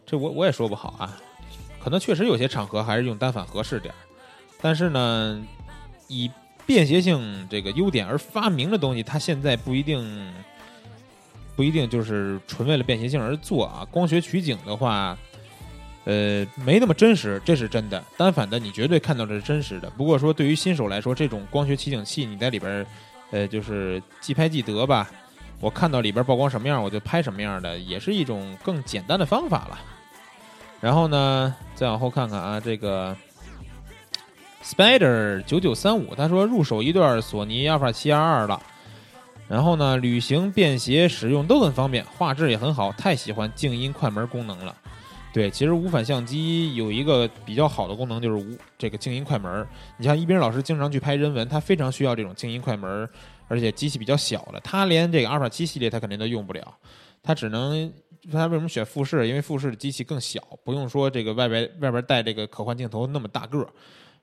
[0.05, 1.19] 这我我也说不好啊，
[1.83, 3.93] 可能确实有些场合还是用单反合适点，
[4.61, 5.41] 但是呢，
[6.11, 6.29] 以
[6.65, 10.31] 便携性这个优点而发明的东西，它现在不一定
[11.55, 13.87] 不一定就是纯为了便携性而做啊。
[13.89, 15.17] 光学取景的话，
[16.03, 18.03] 呃，没那么真实，这是真的。
[18.17, 19.89] 单反的你绝对看到的是真实的。
[19.91, 22.85] 不过说对于新手来说，这种光学取景器你在里边，
[23.31, 25.09] 呃，就是即拍即得吧。
[25.59, 29.79] 我看到里边曝光什么样，我就拍什么样的，也是一种更简单的方法了。
[30.79, 33.15] 然后呢，再往后看看啊，这个
[34.63, 38.61] Spider 九九三五，他说入手一段索尼 Alpha 七 R 二了，
[39.47, 44.75] 然后呢，旅行、便携、使用都很方便，画质也很好，太喜欢静音快门功能了。
[45.33, 49.65] 对，其实无反相机有一个比较好的功能，就是无这个静音快门。
[49.97, 53.07] 你像一斌老师经常去拍人文，他非常需要这种静音快门，
[53.47, 56.75] 而且机器比较小的，他连这个阿尔法七系列他肯定都用不了，
[57.23, 57.91] 他只能
[58.31, 59.25] 他为什么选富士？
[59.27, 63.67] 因为富士的机器更小，不用说这个外边外边带这个可换镜头那么大个儿，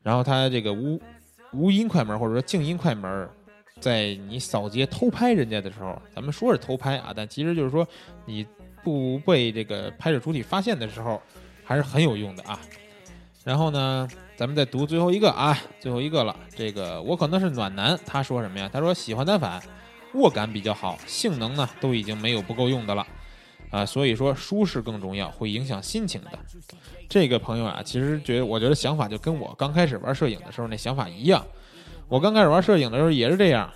[0.09, 0.99] 然后它这个无
[1.53, 3.29] 无音快门或者说静音快门，
[3.79, 7.87] 在你扫街偷拍人家的时候，咱们说是偷拍啊，但其实就是说
[8.25, 8.47] 你
[8.83, 11.21] 不被这个拍摄主体发现的时候，
[11.63, 12.59] 还是很有用的啊。
[13.45, 16.35] 然后呢，咱们再读最后一个啊，最后一个了。
[16.57, 18.71] 这个我可能是暖男，他说什么呀？
[18.73, 19.63] 他说喜欢单反，
[20.15, 23.07] 握感比较好，性能呢都已经没有不够用的了。
[23.69, 26.39] 啊，所以说舒适更重要，会影响心情的。
[27.09, 31.45] 这个朋友啊，其实觉得，我觉得想法就跟我刚开始玩摄影的时候那想法一样。
[32.07, 33.71] 我刚开始玩摄影的时候也是这样，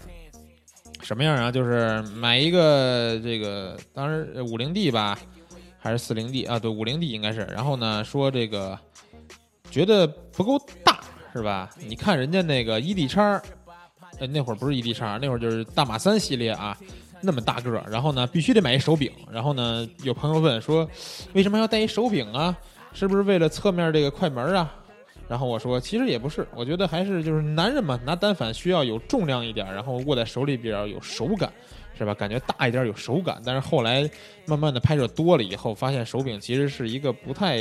[1.03, 1.51] 什么样啊？
[1.51, 5.19] 就是买一个这个，当时五零 D 吧，
[5.79, 6.59] 还是四零 D 啊？
[6.59, 7.41] 对，五零 D 应该是。
[7.53, 8.79] 然后呢，说这个
[9.71, 11.01] 觉得不够大，
[11.33, 11.71] 是吧？
[11.87, 13.43] 你看人家那个 ED 叉，
[14.31, 16.77] 那会儿不是 ED 叉，那会儿就是大马三系列啊。
[17.23, 19.11] 那么大个儿，然后呢，必须得买一手柄。
[19.31, 20.89] 然后呢，有朋友问说，
[21.35, 22.57] 为什么要带一手柄啊？
[22.93, 24.75] 是不是为了侧面这个快门啊？
[25.29, 31.53] 然后我说，其实也不是，我觉得还是就是男人嘛，拿单反需要有重量一点，然后握在手里比较有手感，
[31.97, 32.13] 是吧？
[32.13, 33.41] 感觉大一点有手感。
[33.45, 34.09] 但是后来
[34.47, 37.59] 慢慢的拍摄多了以后，发现手柄其实是一个不太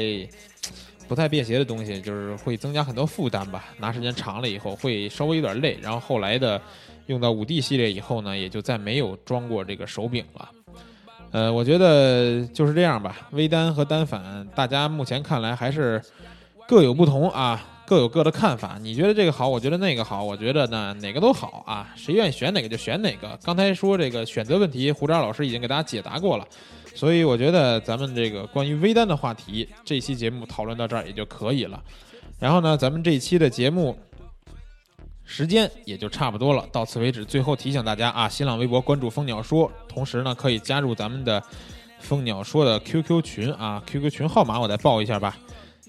[1.08, 3.66] 不太便携的东西，就是会增加很多负担吧。
[3.78, 5.78] 拿时间长了以后会稍微有点累。
[5.82, 6.62] 然后后来的。
[7.08, 10.48] 用到五 D 系列以后呢，也就再没有装过这个手柄了。
[11.32, 13.16] 呃，我觉得就是这样吧。
[13.32, 16.02] 微单和单反，大家目前看来还是
[16.68, 18.78] 各有不同啊，各有各的看法。
[18.82, 21.88] 你觉得这个好，我觉得那个好，我觉得呢哪个都好啊。
[21.96, 23.40] 谁愿意选哪个就选哪个。
[23.44, 26.46] 刚才说这个选择问题，胡渣老师已经给大家解答过了，
[26.94, 31.82] 所以我觉得咱们这个关于微单的话题，这期节目讨论到这儿也就可以了。
[32.40, 33.98] 然后呢，咱们这一期的节目。
[35.34, 37.24] 时间也就差不多了，到此为止。
[37.24, 41.42] 最后提醒大家啊，新浪微博关注蜂鸟说，同时呢可以加入咱们的
[42.00, 45.38] 蜂鸟说的 QQ 群啊，QQ 群号码我再报一下吧，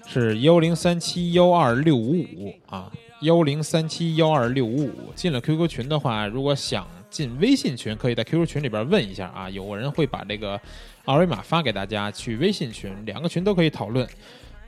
[0.07, 2.89] 是幺零三七幺二六五五啊，
[3.19, 5.11] 幺零三七幺二六五五。
[5.13, 10.57] 进了 QQ 群的话，如果想进微信群，可以在 QQ 群里边问一下啊，有人会把这个
[11.03, 14.07] 二维码发给大家去微信群，两个群都可以讨论。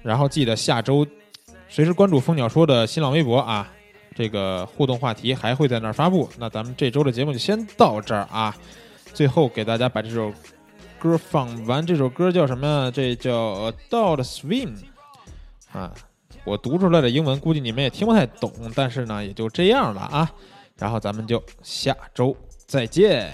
[0.04, 1.08] 然后记得下周
[1.70, 3.72] 随时关注蜂鸟说的新浪微博啊。
[4.16, 6.30] 这个互动话题还会在那儿发布。
[6.38, 8.56] 那咱们这周的节目就先到这儿啊。
[9.14, 10.34] 最后给大家把这首
[10.98, 11.86] 歌放完。
[11.86, 12.90] 这首歌叫什么？
[12.92, 14.76] 这叫《Adult Swim》
[15.78, 15.94] 啊。
[16.46, 20.32] 我读出来的英文估计你们也听不太懂，但是呢也就这样了啊。
[20.78, 22.36] 然后咱们就下周
[22.66, 23.34] 再见。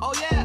[0.00, 0.41] Oh yeah!